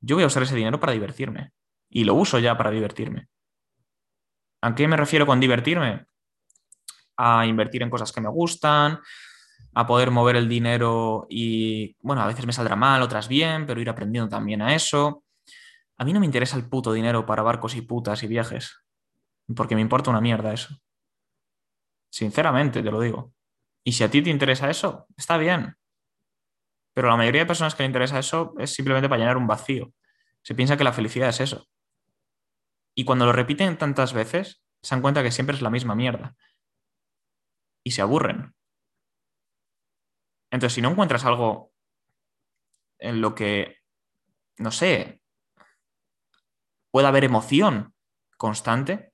Yo 0.00 0.14
voy 0.14 0.22
a 0.22 0.28
usar 0.28 0.44
ese 0.44 0.54
dinero 0.54 0.78
para 0.78 0.92
divertirme 0.92 1.50
y 1.90 2.04
lo 2.04 2.14
uso 2.14 2.38
ya 2.38 2.56
para 2.56 2.70
divertirme. 2.70 3.26
¿A 4.64 4.74
qué 4.74 4.88
me 4.88 4.96
refiero 4.96 5.26
con 5.26 5.40
divertirme? 5.40 6.06
A 7.18 7.44
invertir 7.44 7.82
en 7.82 7.90
cosas 7.90 8.10
que 8.12 8.22
me 8.22 8.30
gustan, 8.30 8.98
a 9.74 9.86
poder 9.86 10.10
mover 10.10 10.36
el 10.36 10.48
dinero 10.48 11.26
y, 11.28 11.94
bueno, 12.00 12.22
a 12.22 12.26
veces 12.26 12.46
me 12.46 12.52
saldrá 12.54 12.74
mal, 12.74 13.02
otras 13.02 13.28
bien, 13.28 13.66
pero 13.66 13.82
ir 13.82 13.90
aprendiendo 13.90 14.30
también 14.30 14.62
a 14.62 14.74
eso. 14.74 15.22
A 15.98 16.04
mí 16.06 16.14
no 16.14 16.20
me 16.20 16.24
interesa 16.24 16.56
el 16.56 16.66
puto 16.66 16.94
dinero 16.94 17.26
para 17.26 17.42
barcos 17.42 17.76
y 17.76 17.82
putas 17.82 18.22
y 18.22 18.26
viajes. 18.26 18.80
porque 19.54 19.74
me 19.74 19.82
importa 19.82 20.08
una 20.08 20.22
mierda 20.22 20.54
eso. 20.54 20.74
Sinceramente, 22.10 22.82
te 22.82 22.90
lo 22.90 23.00
digo. 23.00 23.34
Y 23.84 23.92
si 23.92 24.02
a 24.02 24.10
ti 24.10 24.22
te 24.22 24.30
interesa 24.30 24.70
eso, 24.70 25.06
está 25.14 25.36
bien. 25.36 25.76
Pero 26.94 27.08
la 27.08 27.16
mayoría 27.16 27.42
de 27.42 27.46
personas 27.46 27.74
que 27.74 27.82
le 27.82 27.88
interesa 27.88 28.18
eso 28.18 28.54
es 28.58 28.72
simplemente 28.72 29.10
para 29.10 29.18
llenar 29.18 29.36
un 29.36 29.46
vacío. 29.46 29.92
Se 30.40 30.54
piensa 30.54 30.78
que 30.78 30.84
la 30.84 30.94
felicidad 30.94 31.28
es 31.28 31.40
eso. 31.40 31.68
Y 32.94 33.04
cuando 33.04 33.26
lo 33.26 33.32
repiten 33.32 33.76
tantas 33.76 34.12
veces, 34.12 34.62
se 34.82 34.94
dan 34.94 35.02
cuenta 35.02 35.22
que 35.22 35.32
siempre 35.32 35.56
es 35.56 35.62
la 35.62 35.70
misma 35.70 35.94
mierda. 35.94 36.36
Y 37.82 37.90
se 37.90 38.02
aburren. 38.02 38.54
Entonces, 40.50 40.74
si 40.74 40.82
no 40.82 40.90
encuentras 40.90 41.24
algo 41.24 41.72
en 42.98 43.20
lo 43.20 43.34
que, 43.34 43.78
no 44.58 44.70
sé, 44.70 45.20
pueda 46.90 47.08
haber 47.08 47.24
emoción 47.24 47.94
constante, 48.36 49.12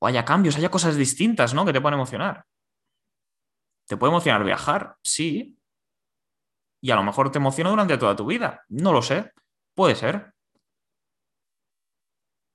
o 0.00 0.06
haya 0.06 0.24
cambios, 0.24 0.56
haya 0.56 0.70
cosas 0.70 0.96
distintas, 0.96 1.54
¿no? 1.54 1.64
Que 1.64 1.72
te 1.72 1.80
puedan 1.80 1.98
emocionar. 1.98 2.46
¿Te 3.86 3.96
puede 3.96 4.12
emocionar 4.12 4.44
viajar? 4.44 4.96
Sí. 5.02 5.58
Y 6.80 6.90
a 6.90 6.94
lo 6.94 7.02
mejor 7.02 7.32
te 7.32 7.38
emociona 7.38 7.70
durante 7.70 7.98
toda 7.98 8.14
tu 8.14 8.26
vida. 8.26 8.64
No 8.68 8.92
lo 8.92 9.02
sé. 9.02 9.32
Puede 9.74 9.96
ser. 9.96 10.34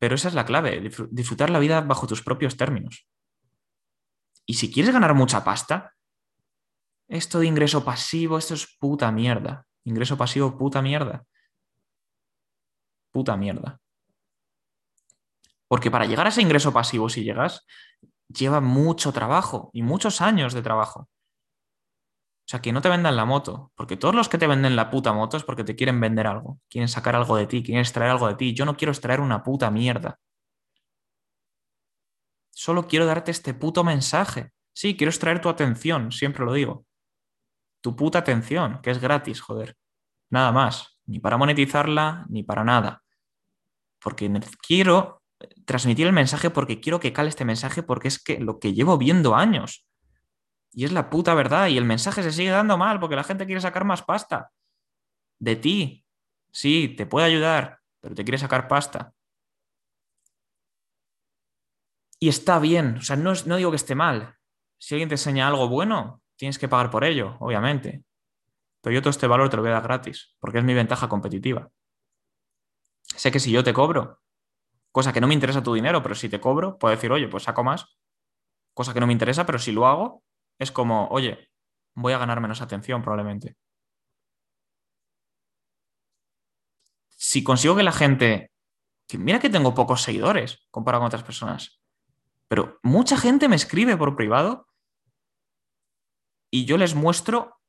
Pero 0.03 0.15
esa 0.15 0.27
es 0.27 0.33
la 0.33 0.43
clave, 0.43 0.91
disfrutar 1.11 1.49
la 1.49 1.59
vida 1.59 1.79
bajo 1.79 2.07
tus 2.07 2.21
propios 2.21 2.57
términos. 2.57 3.07
Y 4.45 4.55
si 4.55 4.69
quieres 4.69 4.91
ganar 4.91 5.13
mucha 5.13 5.45
pasta, 5.45 5.93
esto 7.07 7.39
de 7.39 7.47
ingreso 7.47 7.85
pasivo, 7.85 8.37
esto 8.37 8.53
es 8.53 8.67
puta 8.77 9.09
mierda. 9.13 9.65
Ingreso 9.85 10.17
pasivo, 10.17 10.57
puta 10.57 10.81
mierda. 10.81 11.25
Puta 13.11 13.37
mierda. 13.37 13.79
Porque 15.69 15.89
para 15.89 16.05
llegar 16.05 16.25
a 16.25 16.29
ese 16.31 16.41
ingreso 16.41 16.73
pasivo, 16.73 17.07
si 17.07 17.23
llegas, 17.23 17.65
lleva 18.27 18.59
mucho 18.59 19.13
trabajo 19.13 19.69
y 19.71 19.83
muchos 19.83 20.19
años 20.19 20.53
de 20.53 20.63
trabajo. 20.63 21.07
O 22.45 22.49
sea, 22.49 22.61
que 22.61 22.73
no 22.73 22.81
te 22.81 22.89
vendan 22.89 23.15
la 23.15 23.23
moto, 23.23 23.71
porque 23.75 23.95
todos 23.95 24.13
los 24.13 24.27
que 24.27 24.37
te 24.37 24.47
venden 24.47 24.75
la 24.75 24.89
puta 24.89 25.13
moto 25.13 25.37
es 25.37 25.43
porque 25.43 25.63
te 25.63 25.75
quieren 25.75 25.99
vender 26.01 26.27
algo, 26.27 26.59
quieren 26.69 26.89
sacar 26.89 27.15
algo 27.15 27.37
de 27.37 27.47
ti, 27.47 27.63
quieren 27.63 27.81
extraer 27.81 28.11
algo 28.11 28.27
de 28.27 28.35
ti. 28.35 28.53
Yo 28.53 28.65
no 28.65 28.75
quiero 28.75 28.91
extraer 28.91 29.21
una 29.21 29.43
puta 29.43 29.71
mierda. 29.71 30.19
Solo 32.51 32.87
quiero 32.87 33.05
darte 33.05 33.31
este 33.31 33.53
puto 33.53 33.83
mensaje. 33.83 34.51
Sí, 34.73 34.97
quiero 34.97 35.09
extraer 35.09 35.39
tu 35.39 35.49
atención, 35.49 36.11
siempre 36.11 36.43
lo 36.43 36.53
digo. 36.53 36.85
Tu 37.81 37.95
puta 37.95 38.19
atención, 38.19 38.81
que 38.81 38.91
es 38.91 38.99
gratis, 38.99 39.39
joder. 39.39 39.77
Nada 40.29 40.51
más, 40.51 40.99
ni 41.05 41.19
para 41.19 41.37
monetizarla, 41.37 42.25
ni 42.29 42.43
para 42.43 42.63
nada. 42.63 43.03
Porque 43.99 44.31
quiero 44.61 45.23
transmitir 45.65 46.07
el 46.07 46.13
mensaje 46.13 46.49
porque 46.49 46.79
quiero 46.79 46.99
que 46.99 47.13
cale 47.13 47.29
este 47.29 47.45
mensaje 47.45 47.83
porque 47.83 48.07
es 48.07 48.21
que 48.21 48.39
lo 48.39 48.59
que 48.59 48.73
llevo 48.73 48.97
viendo 48.97 49.35
años. 49.35 49.85
Y 50.73 50.85
es 50.85 50.91
la 50.91 51.09
puta 51.09 51.33
verdad. 51.35 51.67
Y 51.67 51.77
el 51.77 51.85
mensaje 51.85 52.23
se 52.23 52.31
sigue 52.31 52.49
dando 52.49 52.77
mal 52.77 52.99
porque 52.99 53.15
la 53.15 53.23
gente 53.23 53.45
quiere 53.45 53.61
sacar 53.61 53.85
más 53.85 54.01
pasta. 54.01 54.51
De 55.39 55.55
ti. 55.55 56.05
Sí, 56.51 56.93
te 56.97 57.05
puede 57.05 57.27
ayudar, 57.27 57.79
pero 57.99 58.15
te 58.15 58.23
quiere 58.23 58.37
sacar 58.37 58.67
pasta. 58.67 59.13
Y 62.19 62.29
está 62.29 62.59
bien. 62.59 62.97
O 62.97 63.01
sea, 63.01 63.15
no, 63.15 63.33
no 63.45 63.55
digo 63.57 63.71
que 63.71 63.75
esté 63.75 63.95
mal. 63.95 64.35
Si 64.77 64.95
alguien 64.95 65.09
te 65.09 65.15
enseña 65.15 65.47
algo 65.47 65.67
bueno, 65.67 66.21
tienes 66.35 66.57
que 66.57 66.67
pagar 66.67 66.89
por 66.89 67.03
ello, 67.03 67.37
obviamente. 67.39 68.03
Pero 68.81 68.93
yo 68.95 69.01
todo 69.01 69.11
este 69.11 69.27
valor 69.27 69.49
te 69.49 69.55
lo 69.55 69.61
voy 69.61 69.71
a 69.71 69.75
dar 69.75 69.83
gratis, 69.83 70.35
porque 70.39 70.57
es 70.57 70.63
mi 70.63 70.73
ventaja 70.73 71.07
competitiva. 71.07 71.69
Sé 73.03 73.31
que 73.31 73.39
si 73.39 73.51
yo 73.51 73.63
te 73.63 73.73
cobro, 73.73 74.21
cosa 74.91 75.13
que 75.13 75.21
no 75.21 75.27
me 75.27 75.33
interesa 75.33 75.63
tu 75.63 75.73
dinero, 75.73 76.03
pero 76.03 76.15
si 76.15 76.29
te 76.29 76.41
cobro, 76.41 76.77
puedo 76.77 76.93
decir, 76.93 77.11
oye, 77.11 77.27
pues 77.27 77.43
saco 77.43 77.63
más. 77.63 77.97
Cosa 78.73 78.93
que 78.93 78.99
no 78.99 79.07
me 79.07 79.13
interesa, 79.13 79.45
pero 79.45 79.59
si 79.59 79.71
lo 79.71 79.87
hago, 79.87 80.23
es 80.59 80.71
como, 80.71 81.07
oye, 81.07 81.49
voy 81.95 82.13
a 82.13 82.17
ganar 82.17 82.41
menos 82.41 82.61
atención 82.61 83.01
probablemente. 83.01 83.57
Si 87.09 87.43
consigo 87.43 87.75
que 87.75 87.83
la 87.83 87.91
gente, 87.91 88.51
que 89.07 89.17
mira 89.17 89.39
que 89.39 89.49
tengo 89.49 89.73
pocos 89.73 90.01
seguidores 90.01 90.67
comparado 90.71 91.01
con 91.01 91.07
otras 91.07 91.23
personas, 91.23 91.81
pero 92.47 92.79
mucha 92.83 93.17
gente 93.17 93.47
me 93.47 93.55
escribe 93.55 93.97
por 93.97 94.15
privado 94.15 94.67
y 96.51 96.65
yo 96.65 96.77
les 96.77 96.93
muestro 96.93 97.59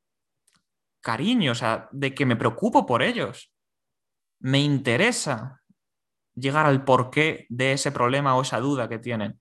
cariño, 1.00 1.52
o 1.52 1.54
sea, 1.54 1.88
de 1.92 2.14
que 2.14 2.26
me 2.26 2.36
preocupo 2.36 2.86
por 2.86 3.02
ellos. 3.02 3.52
Me 4.40 4.58
interesa 4.58 5.62
llegar 6.34 6.66
al 6.66 6.84
porqué 6.84 7.46
de 7.48 7.72
ese 7.72 7.92
problema 7.92 8.36
o 8.36 8.42
esa 8.42 8.58
duda 8.58 8.88
que 8.88 8.98
tienen 8.98 9.40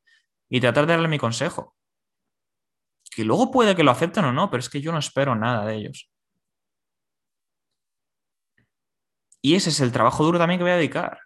y 0.50 0.62
tratar 0.62 0.86
de 0.86 0.94
darle 0.94 1.08
mi 1.08 1.18
consejo 1.18 1.76
que 3.13 3.24
luego 3.24 3.51
puede 3.51 3.75
que 3.75 3.84
lo 3.84 3.91
acepten 3.91 4.25
o 4.25 4.34
no, 4.34 4.50
pero 4.50 4.60
es 4.60 4.70
que 4.70 4.82
yo 4.82 4.91
no 4.91 5.00
espero 5.00 5.36
nada 5.36 5.65
de 5.65 5.75
ellos. 5.75 6.10
Y 9.41 9.55
ese 9.55 9.70
es 9.70 9.82
el 9.82 9.91
trabajo 9.91 10.24
duro 10.24 10.39
también 10.39 10.58
que 10.58 10.63
voy 10.63 10.72
a 10.72 10.77
dedicar. 10.77 11.20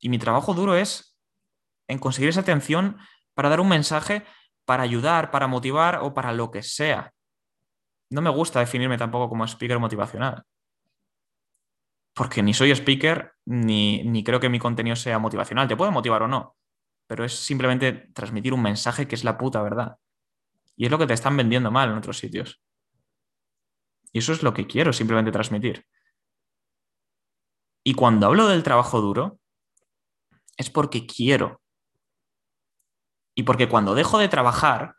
Y 0.00 0.08
mi 0.08 0.18
trabajo 0.18 0.54
duro 0.54 0.76
es 0.76 1.16
en 1.88 1.98
conseguir 1.98 2.30
esa 2.30 2.40
atención 2.40 2.98
para 3.34 3.48
dar 3.48 3.60
un 3.60 3.68
mensaje, 3.68 4.24
para 4.64 4.82
ayudar, 4.82 5.30
para 5.30 5.46
motivar 5.46 6.00
o 6.02 6.14
para 6.14 6.32
lo 6.32 6.50
que 6.50 6.62
sea. 6.62 7.12
No 8.10 8.20
me 8.20 8.30
gusta 8.30 8.60
definirme 8.60 8.98
tampoco 8.98 9.28
como 9.28 9.46
speaker 9.46 9.78
motivacional. 9.78 10.42
Porque 12.14 12.42
ni 12.42 12.52
soy 12.52 12.72
speaker, 12.72 13.32
ni, 13.46 14.02
ni 14.02 14.24
creo 14.24 14.40
que 14.40 14.48
mi 14.48 14.58
contenido 14.58 14.96
sea 14.96 15.18
motivacional. 15.18 15.68
Te 15.68 15.76
puede 15.76 15.92
motivar 15.92 16.22
o 16.22 16.28
no 16.28 16.57
pero 17.08 17.24
es 17.24 17.34
simplemente 17.34 17.92
transmitir 18.14 18.52
un 18.52 18.62
mensaje 18.62 19.08
que 19.08 19.16
es 19.16 19.24
la 19.24 19.38
puta 19.38 19.62
verdad. 19.62 19.96
Y 20.76 20.84
es 20.84 20.90
lo 20.90 20.98
que 20.98 21.06
te 21.06 21.14
están 21.14 21.36
vendiendo 21.36 21.72
mal 21.72 21.90
en 21.90 21.96
otros 21.96 22.18
sitios. 22.18 22.62
Y 24.12 24.20
eso 24.20 24.32
es 24.32 24.42
lo 24.42 24.54
que 24.54 24.66
quiero 24.66 24.92
simplemente 24.92 25.32
transmitir. 25.32 25.86
Y 27.82 27.94
cuando 27.94 28.26
hablo 28.26 28.46
del 28.46 28.62
trabajo 28.62 29.00
duro, 29.00 29.40
es 30.56 30.68
porque 30.68 31.06
quiero. 31.06 31.62
Y 33.34 33.44
porque 33.44 33.68
cuando 33.68 33.94
dejo 33.94 34.18
de 34.18 34.28
trabajar 34.28 34.94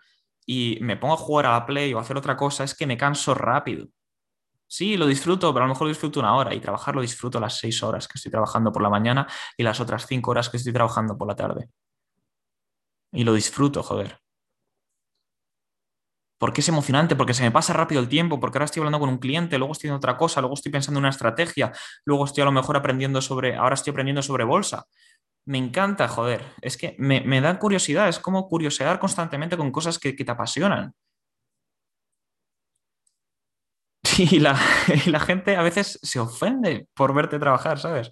y 0.46 0.80
me 0.82 0.98
pongo 0.98 1.14
a 1.14 1.18
jugar 1.18 1.46
a 1.46 1.52
la 1.52 1.66
play 1.68 1.94
o 1.94 2.00
a 2.00 2.02
hacer 2.02 2.18
otra 2.18 2.36
cosa, 2.36 2.64
es 2.64 2.74
que 2.74 2.88
me 2.88 2.98
canso 2.98 3.36
rápido. 3.36 3.88
Sí, 4.66 4.98
lo 4.98 5.06
disfruto, 5.06 5.54
pero 5.54 5.66
a 5.66 5.68
lo 5.68 5.74
mejor 5.74 5.86
lo 5.86 5.90
disfruto 5.90 6.20
una 6.20 6.36
hora 6.36 6.56
y 6.56 6.60
trabajar 6.60 6.96
lo 6.96 7.02
disfruto 7.02 7.40
las 7.40 7.58
seis 7.58 7.84
horas 7.84 8.08
que 8.08 8.18
estoy 8.18 8.32
trabajando 8.32 8.72
por 8.72 8.82
la 8.82 8.90
mañana 8.90 9.28
y 9.58 9.64
las 9.64 9.80
otras 9.80 10.08
cinco 10.08 10.32
horas 10.32 10.50
que 10.50 10.58
estoy 10.58 10.74
trabajando 10.74 11.18
por 11.18 11.28
la 11.28 11.36
tarde. 11.36 11.70
Y 13.12 13.24
lo 13.24 13.34
disfruto, 13.34 13.84
joder. 13.84 14.20
Porque 16.40 16.62
es 16.62 16.70
emocionante, 16.70 17.18
porque 17.18 17.34
se 17.34 17.44
me 17.44 17.52
pasa 17.52 17.74
rápido 17.74 18.00
el 18.00 18.08
tiempo, 18.08 18.40
porque 18.40 18.58
ahora 18.58 18.66
estoy 18.66 18.80
hablando 18.80 19.00
con 19.00 19.10
un 19.10 19.18
cliente, 19.18 19.58
luego 19.58 19.74
estoy 19.74 19.88
haciendo 19.90 19.98
otra 19.98 20.16
cosa, 20.16 20.40
luego 20.40 20.54
estoy 20.54 20.72
pensando 20.72 20.98
en 21.00 21.04
una 21.04 21.10
estrategia, 21.10 21.74
luego 22.06 22.24
estoy 22.24 22.44
a 22.44 22.46
lo 22.46 22.54
mejor 22.54 22.78
aprendiendo 22.78 23.22
sobre, 23.22 23.56
ahora 23.58 23.76
estoy 23.76 23.92
aprendiendo 23.92 24.22
sobre 24.22 24.46
bolsa. 24.46 24.86
Me 25.46 25.58
encanta, 25.58 26.08
joder. 26.08 26.44
Es 26.62 26.78
que 26.78 26.96
me, 27.00 27.42
da 27.42 27.60
curiosidad, 27.60 28.08
es 28.10 28.20
como 28.20 28.48
curiosear 28.48 29.00
constantemente 29.00 29.58
con 29.58 29.72
cosas 29.72 30.00
que, 30.00 30.14
te 30.14 30.32
apasionan. 30.32 30.94
Y 34.18 34.40
la, 34.40 34.60
y 35.06 35.10
la 35.10 35.20
gente 35.20 35.56
a 35.56 35.62
veces 35.62 36.00
se 36.02 36.20
ofende 36.20 36.88
por 36.94 37.14
verte 37.14 37.40
trabajar, 37.40 37.80
¿sabes? 37.80 38.12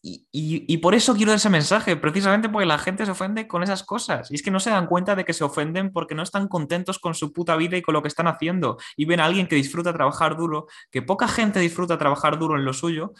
Y, 0.00 0.76
por 0.78 0.94
eso 0.94 1.14
quiero 1.14 1.32
dar 1.32 1.38
ese 1.38 1.50
mensaje, 1.50 1.96
precisamente 1.96 2.48
porque 2.48 2.66
la 2.66 2.78
gente 2.78 3.04
se 3.04 3.10
ofende 3.10 3.48
con 3.48 3.62
esas 3.62 3.82
cosas. 3.82 4.30
Y 4.30 4.36
es 4.36 4.42
que 4.42 4.50
no 4.50 4.60
se 4.60 4.70
dan 4.70 4.86
cuenta 4.86 5.16
de 5.16 5.24
que 5.24 5.32
se 5.32 5.44
ofenden 5.44 5.92
porque 5.92 6.14
no 6.14 6.22
están 6.22 6.46
contentos 6.48 6.98
con 6.98 7.14
su 7.14 7.32
puta 7.32 7.56
vida 7.56 7.76
y 7.76 7.82
con 7.82 7.94
lo 7.94 8.02
que 8.02 8.08
están 8.08 8.28
haciendo. 8.28 8.78
Y 8.96 9.06
ven 9.06 9.20
a 9.20 9.24
alguien 9.24 9.48
que 9.48 9.56
disfruta 9.56 9.92
trabajar 9.92 10.36
duro, 10.36 10.66
que 10.90 11.02
poca 11.02 11.26
gente 11.26 11.58
disfruta 11.58 11.98
trabajar 11.98 12.38
duro 12.38 12.56
en 12.56 12.64
lo 12.64 12.72
suyo, 12.72 13.12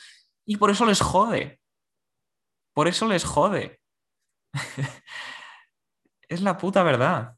y 0.47 0.57
por 0.57 0.71
eso 0.71 0.87
les 0.87 1.01
jode. 1.01 1.61
Por 2.75 2.87
eso 2.87 3.09
les 3.09 3.25
jode. 3.25 3.81
es 6.29 6.41
la 6.43 6.57
puta 6.59 6.85
verdad. 6.85 7.37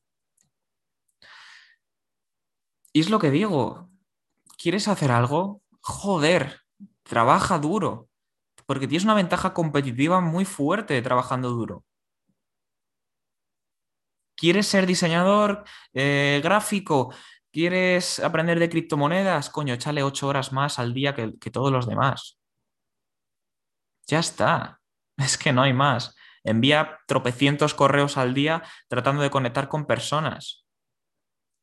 Y 2.92 3.00
es 3.00 3.08
lo 3.08 3.18
que 3.18 3.30
digo. 3.30 3.88
¿Quieres 4.58 4.86
hacer 4.88 5.10
algo? 5.10 5.62
Joder, 5.80 6.60
trabaja 7.04 7.58
duro 7.58 8.09
porque 8.70 8.86
tienes 8.86 9.02
una 9.02 9.14
ventaja 9.14 9.52
competitiva 9.52 10.20
muy 10.20 10.44
fuerte 10.44 11.02
trabajando 11.02 11.50
duro. 11.50 11.84
¿Quieres 14.36 14.68
ser 14.68 14.86
diseñador 14.86 15.64
eh, 15.92 16.40
gráfico? 16.40 17.12
¿Quieres 17.50 18.20
aprender 18.20 18.60
de 18.60 18.68
criptomonedas? 18.68 19.50
Coño, 19.50 19.74
échale 19.74 20.04
ocho 20.04 20.28
horas 20.28 20.52
más 20.52 20.78
al 20.78 20.94
día 20.94 21.16
que, 21.16 21.36
que 21.40 21.50
todos 21.50 21.72
los 21.72 21.88
demás. 21.88 22.38
Ya 24.06 24.20
está. 24.20 24.80
Es 25.16 25.36
que 25.36 25.52
no 25.52 25.62
hay 25.62 25.72
más. 25.72 26.14
Envía 26.44 27.00
tropecientos 27.08 27.74
correos 27.74 28.16
al 28.16 28.34
día 28.34 28.62
tratando 28.86 29.20
de 29.20 29.30
conectar 29.30 29.66
con 29.66 29.84
personas 29.84 30.64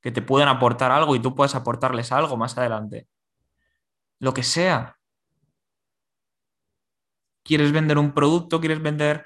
que 0.01 0.11
te 0.11 0.21
pueden 0.21 0.49
aportar 0.49 0.91
algo 0.91 1.15
y 1.15 1.21
tú 1.21 1.33
puedes 1.33 1.55
aportarles 1.55 2.11
algo 2.11 2.35
más 2.35 2.57
adelante. 2.57 3.07
Lo 4.19 4.33
que 4.33 4.43
sea. 4.43 4.96
Quieres 7.47 7.71
vender 7.71 7.97
un 7.97 8.11
producto, 8.11 8.59
quieres 8.59 8.81
vender 8.81 9.25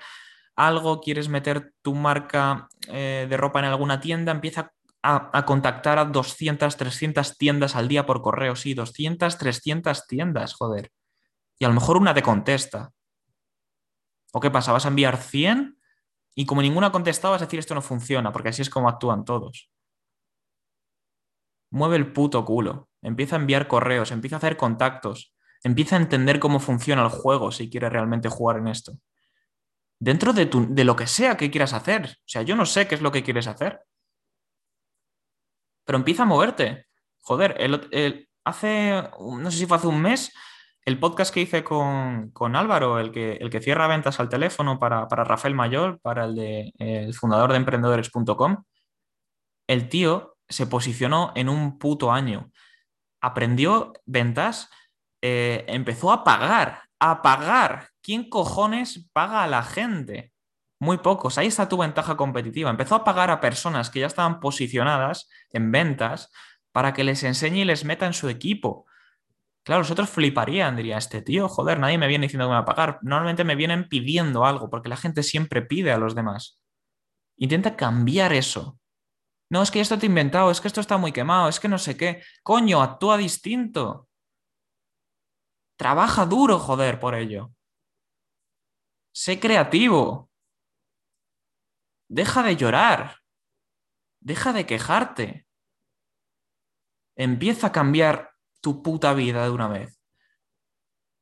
algo, 0.56 1.02
quieres 1.02 1.28
meter 1.28 1.74
tu 1.82 1.96
marca 1.96 2.70
eh, 2.88 3.26
de 3.30 3.38
ropa 3.38 3.60
en 3.60 3.66
alguna 3.66 4.00
tienda, 4.00 4.32
empieza 4.32 4.72
a, 5.02 5.38
a, 5.38 5.46
contactar 5.46 5.98
a 5.98 6.06
200, 6.06 6.78
300 6.78 7.38
tiendas 7.38 7.76
al 7.76 7.88
día 7.88 8.06
por 8.06 8.22
correo. 8.22 8.56
Sí, 8.56 8.74
200, 8.74 9.38
300 9.38 10.08
tiendas, 10.08 10.54
joder. 10.54 10.92
Y 11.58 11.66
a 11.66 11.68
lo 11.68 11.74
mejor 11.74 11.98
una 11.98 12.14
te 12.14 12.22
contesta. 12.22 12.92
¿O 14.32 14.40
qué 14.40 14.52
pasa? 14.52 14.72
¿Vas 14.72 14.86
a 14.86 14.90
enviar 14.90 15.18
100? 15.18 15.78
Y 16.36 16.46
como 16.46 16.62
ninguna 16.62 16.92
contestaba, 16.92 17.34
vas 17.34 17.42
a 17.42 17.46
decir 17.46 17.60
esto 17.60 17.76
no 17.76 17.82
funciona, 17.82 18.32
porque 18.32 18.50
así 18.50 18.62
es 18.62 18.70
como 18.70 18.88
actúan 18.88 19.26
todos. 19.26 19.70
Mueve 21.72 21.98
el 21.98 22.14
puto 22.14 22.46
culo. 22.46 22.90
Empieza 23.02 23.36
a 23.36 23.40
enviar 23.40 23.68
correos, 23.68 24.12
empieza 24.12 24.36
a 24.36 24.38
hacer 24.38 24.58
contactos, 24.58 25.34
empieza 25.64 25.96
a 25.96 26.00
entender 26.00 26.40
cómo 26.40 26.60
funciona 26.60 27.04
el 27.04 27.10
juego 27.10 27.52
si 27.52 27.70
quieres 27.70 27.92
realmente 27.92 28.30
jugar 28.30 28.58
en 28.58 28.68
esto. 28.68 28.94
Dentro 30.00 30.34
de, 30.34 30.48
tu, 30.48 30.74
de 30.74 30.84
lo 30.84 30.96
que 30.96 31.08
sea 31.08 31.38
que 31.38 31.52
quieras 31.52 31.74
hacer. 31.74 32.06
O 32.06 32.28
sea, 32.28 32.42
yo 32.42 32.56
no 32.56 32.66
sé 32.66 32.88
qué 32.88 32.96
es 32.96 33.02
lo 33.02 33.12
que 33.12 33.24
quieres 33.24 33.48
hacer. 33.48 33.82
Pero 35.86 35.98
empieza 35.98 36.24
a 36.24 36.26
moverte. 36.26 36.88
Joder, 37.22 37.56
el, 37.60 38.28
hace, 38.44 39.04
no 39.20 39.52
sé 39.52 39.58
si 39.58 39.66
fue 39.68 39.78
hace 39.78 39.88
un 39.88 40.02
mes, 40.02 40.34
el 40.86 41.00
podcast 41.00 41.32
que 41.32 41.42
hice 41.42 41.64
con, 41.64 42.32
con 42.32 42.56
Álvaro, 42.56 43.00
el 43.00 43.12
que, 43.12 43.34
el 43.34 43.52
que, 43.52 43.62
cierra 43.62 43.88
ventas 43.88 44.20
al 44.20 44.30
teléfono 44.30 44.80
para, 44.80 45.08
para 45.08 45.24
Rafael 45.24 45.54
Mayor, 45.54 46.00
para 46.02 46.26
el, 46.26 46.36
de, 46.36 46.74
el 46.80 47.14
fundador 47.14 47.52
de 47.52 47.58
emprendedores.com, 47.58 48.64
el 49.68 49.90
tío 49.90 50.38
se 50.50 50.66
posicionó 50.66 51.32
en 51.36 51.50
un 51.50 51.78
puto 51.78 52.12
año. 52.12 52.52
Aprendió 53.22 53.94
ventas, 54.06 54.70
eh, 55.22 55.66
empezó 55.68 56.12
a 56.12 56.24
pagar, 56.24 56.84
a 57.00 57.22
pagar. 57.22 57.90
¿Quién 58.02 58.30
cojones 58.30 59.10
paga 59.14 59.44
a 59.44 59.48
la 59.48 59.64
gente? 59.64 60.32
Muy 60.80 60.98
pocos. 60.98 61.38
Ahí 61.38 61.48
está 61.48 61.70
tu 61.70 61.78
ventaja 61.78 62.18
competitiva. 62.18 62.70
Empezó 62.70 62.96
a 62.96 63.04
pagar 63.04 63.30
a 63.30 63.40
personas 63.40 63.90
que 63.90 64.00
ya 64.00 64.08
estaban 64.08 64.40
posicionadas 64.40 65.30
en 65.52 65.72
ventas 65.72 66.32
para 66.72 66.94
que 66.94 67.04
les 67.04 67.24
enseñe 67.24 67.62
y 67.62 67.66
les 67.66 67.86
meta 67.86 68.08
en 68.08 68.14
su 68.14 68.30
equipo. 68.30 68.86
Claro, 69.64 69.82
los 69.82 69.92
otros 69.92 70.10
fliparían, 70.10 70.76
diría 70.76 70.98
este 70.98 71.22
tío, 71.22 71.48
joder, 71.48 71.80
nadie 71.80 72.00
me 72.00 72.08
viene 72.08 72.26
diciendo 72.26 72.46
que 72.46 72.50
me 72.50 72.56
va 72.56 72.62
a 72.62 72.66
pagar. 72.66 72.98
Normalmente 73.04 73.44
me 73.44 73.56
vienen 73.56 73.88
pidiendo 73.88 74.46
algo, 74.46 74.70
porque 74.72 74.90
la 74.90 74.98
gente 74.98 75.22
siempre 75.22 75.62
pide 75.62 75.92
a 75.92 75.98
los 76.00 76.16
demás. 76.16 76.60
Intenta 77.38 77.76
cambiar 77.76 78.34
eso. 78.34 78.80
No, 79.52 79.62
es 79.62 79.70
que 79.70 79.82
esto 79.82 80.00
te 80.00 80.06
he 80.06 80.10
inventado, 80.10 80.50
es 80.50 80.62
que 80.62 80.68
esto 80.68 80.82
está 80.82 80.98
muy 80.98 81.12
quemado, 81.12 81.48
es 81.50 81.60
que 81.60 81.68
no 81.68 81.78
sé 81.78 81.96
qué. 81.96 82.24
Coño, 82.42 82.82
actúa 82.82 83.18
distinto. 83.18 84.08
Trabaja 85.82 86.28
duro, 86.28 86.60
joder, 86.60 87.00
por 87.00 87.16
ello. 87.16 87.56
Sé 89.12 89.40
creativo. 89.40 90.30
Deja 92.08 92.44
de 92.44 92.56
llorar. 92.56 93.18
Deja 94.20 94.54
de 94.54 94.68
quejarte. 94.68 95.48
Empieza 97.16 97.66
a 97.66 97.72
cambiar 97.72 98.30
tu 98.62 98.84
puta 98.84 99.16
vida 99.16 99.44
de 99.44 99.50
una 99.50 99.68
vez. 99.70 100.00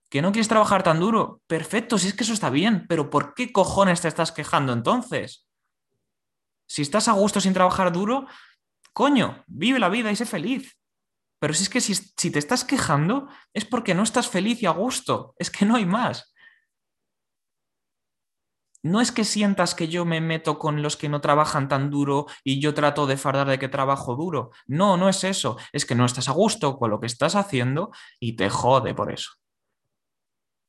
¿Que 0.09 0.21
no 0.21 0.33
quieres 0.33 0.49
trabajar 0.49 0.83
tan 0.83 0.99
duro? 0.99 1.41
Perfecto, 1.47 1.97
si 1.97 2.09
es 2.09 2.13
que 2.13 2.25
eso 2.25 2.33
está 2.33 2.49
bien, 2.49 2.85
pero 2.89 3.09
¿por 3.09 3.35
qué 3.35 3.53
cojones 3.53 4.01
te 4.01 4.09
estás 4.09 4.33
quejando 4.33 4.73
entonces? 4.73 5.47
Si 6.67 6.81
estás 6.81 7.07
a 7.07 7.13
gusto 7.13 7.39
sin 7.39 7.53
trabajar 7.53 7.93
duro, 7.93 8.27
coño, 8.91 9.41
vive 9.47 9.79
la 9.79 9.87
vida 9.87 10.11
y 10.11 10.17
sé 10.17 10.25
feliz. 10.25 10.78
Pero 11.39 11.53
si 11.53 11.63
es 11.63 11.69
que 11.69 11.81
si, 11.81 12.31
te 12.31 12.39
estás 12.39 12.65
quejando 12.65 13.29
es 13.53 13.65
porque 13.65 13.95
no 13.95 14.03
estás 14.03 14.27
feliz 14.27 14.61
y 14.61 14.65
a 14.65 14.71
gusto, 14.71 15.35
es 15.39 15.49
que 15.49 15.65
no 15.65 15.75
hay 15.75 15.85
más. 15.85 16.33
No 18.81 19.01
es 19.01 19.11
que 19.11 19.25
sientas 19.25 19.75
que 19.75 19.89
yo 19.89 20.05
me 20.05 20.21
meto 20.21 20.57
con 20.57 20.81
los 20.81 20.95
que 20.95 21.09
no 21.09 21.19
trabajan 21.19 21.67
tan 21.67 21.89
duro 21.89 22.27
y 22.43 22.61
yo 22.61 22.73
trato 22.73 23.07
de 23.07 23.17
fardar 23.17 23.47
de 23.47 23.59
que 23.59 23.67
trabajo 23.67 24.15
duro. 24.15 24.51
No, 24.67 24.95
no 24.95 25.09
es 25.09 25.23
eso. 25.25 25.57
Es 25.73 25.85
que 25.85 25.95
no 25.95 26.05
estás 26.05 26.29
a 26.29 26.33
gusto 26.33 26.77
con 26.77 26.89
lo 26.89 26.99
que 26.99 27.07
estás 27.07 27.35
haciendo 27.35 27.91
y 28.19 28.35
te 28.37 28.49
jode 28.49 28.93
por 28.93 29.11
eso. 29.11 29.31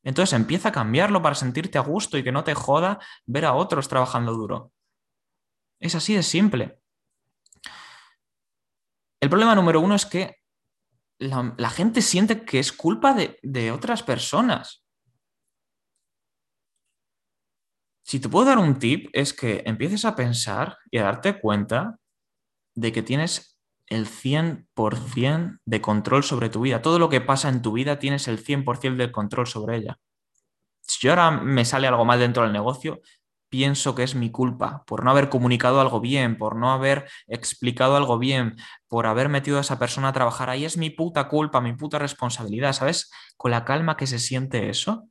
Entonces 0.03 0.33
empieza 0.33 0.71
a 0.71 0.73
cambiarlo 0.73 1.23
para 1.23 1.35
sentirte 1.35 1.79
a 1.79 1.83
gusto 1.83 2.17
y 2.19 2.25
que 2.25 2.33
no 2.33 2.43
te 2.43 2.55
joda 2.55 2.99
ver 3.27 3.45
a 3.45 3.55
otros 3.55 3.89
trabajando 3.89 4.33
duro. 4.33 4.73
Es 5.79 5.95
así 5.95 6.15
de 6.15 6.23
simple. 6.23 6.81
El 9.21 9.29
problema 9.29 9.55
número 9.55 9.81
uno 9.81 9.95
es 9.95 10.07
que 10.07 10.40
la, 11.21 11.71
gente 11.71 12.03
siente 12.03 12.45
que 12.45 12.59
es 12.59 12.73
culpa 12.73 13.15
de, 13.15 13.39
de 13.43 13.71
otras 13.71 14.03
personas. 14.03 14.85
Si 18.03 18.19
te 18.19 18.29
puedo 18.29 18.47
dar 18.47 18.59
un 18.59 18.79
tip 18.79 19.09
es 19.13 19.33
que 19.33 19.63
empieces 19.67 20.05
a 20.05 20.17
pensar 20.17 20.79
y 20.91 20.99
a 20.99 21.05
darte 21.05 21.39
cuenta 21.39 21.99
de 22.75 22.91
que 22.93 23.03
tienes 23.03 23.61
el 23.87 24.07
100% 24.07 25.61
de 25.65 25.81
control 25.81 26.25
sobre 26.25 26.49
tu 26.49 26.63
vida. 26.63 26.83
Todo 26.83 26.99
lo 26.99 27.09
que 27.09 27.21
pasa 27.21 27.49
en 27.49 27.61
tu 27.63 27.73
vida 27.73 27.99
tienes 27.99 28.27
el 28.29 28.43
100% 28.43 28.97
del 28.97 29.13
control 29.13 29.47
sobre 29.47 29.77
ella. 29.77 29.99
Si 30.81 31.07
yo 31.07 31.13
ahora 31.13 31.31
me 31.31 31.65
sale 31.65 31.87
algo 31.87 32.05
mal 32.05 32.19
dentro 32.19 32.43
del 32.43 32.53
negocio, 32.53 33.01
pienso 33.51 33.95
que 33.95 34.05
es 34.05 34.15
mi 34.15 34.31
culpa 34.31 34.85
por 34.87 35.05
no 35.05 35.11
haber 35.11 35.29
comunicado 35.29 35.81
algo 35.81 36.01
bien, 36.01 36.39
por 36.39 36.57
no 36.57 36.73
haber 36.73 37.11
explicado 37.27 37.97
algo 37.97 38.19
bien, 38.19 38.57
por 38.89 39.07
haber 39.07 39.29
metido 39.29 39.59
a 39.59 39.63
esa 39.63 39.79
persona 39.79 40.09
a 40.09 40.13
trabajar 40.13 40.49
ahí. 40.49 40.65
Es 40.65 40.77
mi 40.77 40.91
puta 40.91 41.29
culpa, 41.29 41.61
mi 41.61 41.75
puta 41.75 41.99
responsabilidad. 41.99 42.73
¿Sabes? 42.73 43.11
Con 43.37 43.51
la 43.51 43.65
calma 43.65 43.97
que 43.97 44.07
se 44.07 44.19
siente 44.19 44.71
eso, 44.71 45.09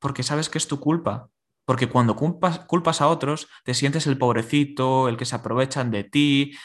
porque 0.00 0.22
sabes 0.22 0.48
que 0.48 0.58
es 0.58 0.66
tu 0.66 0.80
culpa. 0.80 1.28
Porque 1.66 1.88
cuando 1.88 2.16
culpas, 2.16 2.60
culpas, 2.60 3.00
a 3.00 3.06
otros, 3.06 3.48
te 3.64 3.74
sientes 3.74 4.06
el 4.08 4.18
pobrecito, 4.18 5.08
el 5.08 5.16
que 5.16 5.26
se 5.26 5.36
aprovechan 5.36 5.92
de 5.92 6.02
ti, 6.02 6.56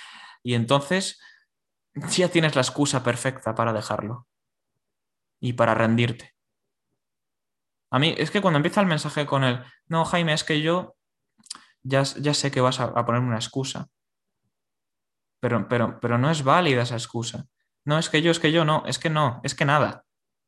y 0.41 0.55
entonces 0.55 1.19
ya 2.09 2.29
tienes 2.29 2.55
la 2.55 2.61
excusa 2.61 3.03
perfecta 3.03 3.53
para 3.53 3.73
dejarlo 3.73 4.27
y 5.39 5.53
para 5.53 5.75
rendirte. 5.75 6.34
A 7.91 7.99
mí 7.99 8.15
es 8.17 8.31
que 8.31 8.41
cuando 8.41 8.57
empieza 8.57 8.81
el 8.81 8.87
mensaje 8.87 9.25
con 9.25 9.43
el, 9.43 9.63
no, 9.87 10.05
Jaime, 10.05 10.33
es 10.33 10.43
que 10.43 10.61
yo 10.61 10.95
ya, 11.83 12.03
ya 12.03 12.33
sé 12.33 12.51
que 12.51 12.61
vas 12.61 12.79
a, 12.79 12.85
a 12.85 13.05
poner 13.05 13.21
una 13.21 13.35
excusa, 13.35 13.87
pero, 15.39 15.67
pero, 15.67 15.99
pero 15.99 16.17
no 16.17 16.29
es 16.31 16.43
válida 16.43 16.81
esa 16.81 16.95
excusa. 16.95 17.45
No, 17.83 17.99
es 17.99 18.09
que 18.09 18.21
yo, 18.21 18.31
es 18.31 18.39
que 18.39 18.51
yo, 18.51 18.65
no, 18.65 18.83
es 18.87 18.97
que 18.97 19.09
no, 19.09 19.41
es 19.43 19.53
que 19.53 19.65
nada. 19.65 20.03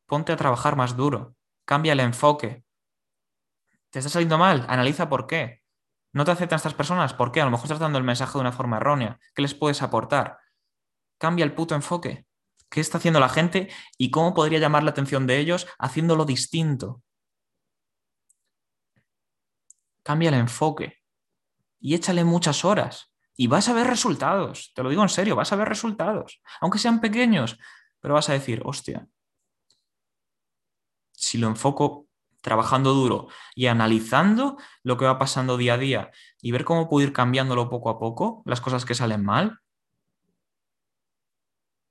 Ponte 0.07 0.31
a 0.31 0.37
trabajar 0.37 0.75
más 0.75 0.97
duro, 0.97 1.35
cambia 1.65 1.93
el 1.93 1.99
enfoque, 1.99 2.65
¿Te 3.89 3.99
está 3.99 4.09
saliendo 4.09 4.37
mal? 4.37 4.65
Analiza 4.67 5.09
por 5.09 5.27
qué. 5.27 5.61
¿No 6.13 6.25
te 6.25 6.31
aceptan 6.31 6.57
estas 6.57 6.73
personas? 6.73 7.13
¿Por 7.13 7.31
qué? 7.31 7.41
A 7.41 7.45
lo 7.45 7.51
mejor 7.51 7.65
estás 7.65 7.79
dando 7.79 7.97
el 7.97 8.03
mensaje 8.03 8.33
de 8.33 8.41
una 8.41 8.51
forma 8.51 8.77
errónea. 8.77 9.19
¿Qué 9.33 9.41
les 9.41 9.53
puedes 9.53 9.81
aportar? 9.81 10.39
Cambia 11.17 11.45
el 11.45 11.53
puto 11.53 11.73
enfoque. 11.73 12.25
¿Qué 12.69 12.81
está 12.81 12.97
haciendo 12.97 13.19
la 13.19 13.29
gente 13.29 13.69
y 13.97 14.11
cómo 14.11 14.33
podría 14.33 14.59
llamar 14.59 14.83
la 14.83 14.91
atención 14.91 15.25
de 15.25 15.37
ellos 15.39 15.67
haciéndolo 15.79 16.25
distinto? 16.25 17.01
Cambia 20.07 20.29
el 20.29 20.35
enfoque 20.35 21.03
y 21.81 21.93
échale 21.93 22.23
muchas 22.23 22.63
horas 22.63 23.13
y 23.35 23.47
vas 23.47 23.67
a 23.67 23.73
ver 23.73 23.87
resultados. 23.87 24.71
Te 24.73 24.81
lo 24.81 24.89
digo 24.89 25.03
en 25.03 25.09
serio, 25.09 25.35
vas 25.35 25.51
a 25.51 25.57
ver 25.57 25.67
resultados. 25.67 26.41
Aunque 26.61 26.79
sean 26.79 27.01
pequeños, 27.01 27.59
pero 27.99 28.13
vas 28.13 28.29
a 28.29 28.31
decir, 28.31 28.61
hostia, 28.63 29.05
si 31.11 31.37
lo 31.37 31.47
enfoco 31.47 32.07
trabajando 32.39 32.93
duro 32.93 33.27
y 33.53 33.65
analizando 33.65 34.55
lo 34.81 34.95
que 34.95 35.03
va 35.03 35.19
pasando 35.19 35.57
día 35.57 35.73
a 35.73 35.77
día 35.77 36.11
y 36.41 36.53
ver 36.53 36.63
cómo 36.63 36.87
puedo 36.87 37.05
ir 37.05 37.11
cambiándolo 37.11 37.69
poco 37.69 37.89
a 37.89 37.99
poco, 37.99 38.43
las 38.45 38.61
cosas 38.61 38.85
que 38.85 38.95
salen 38.95 39.25
mal, 39.25 39.59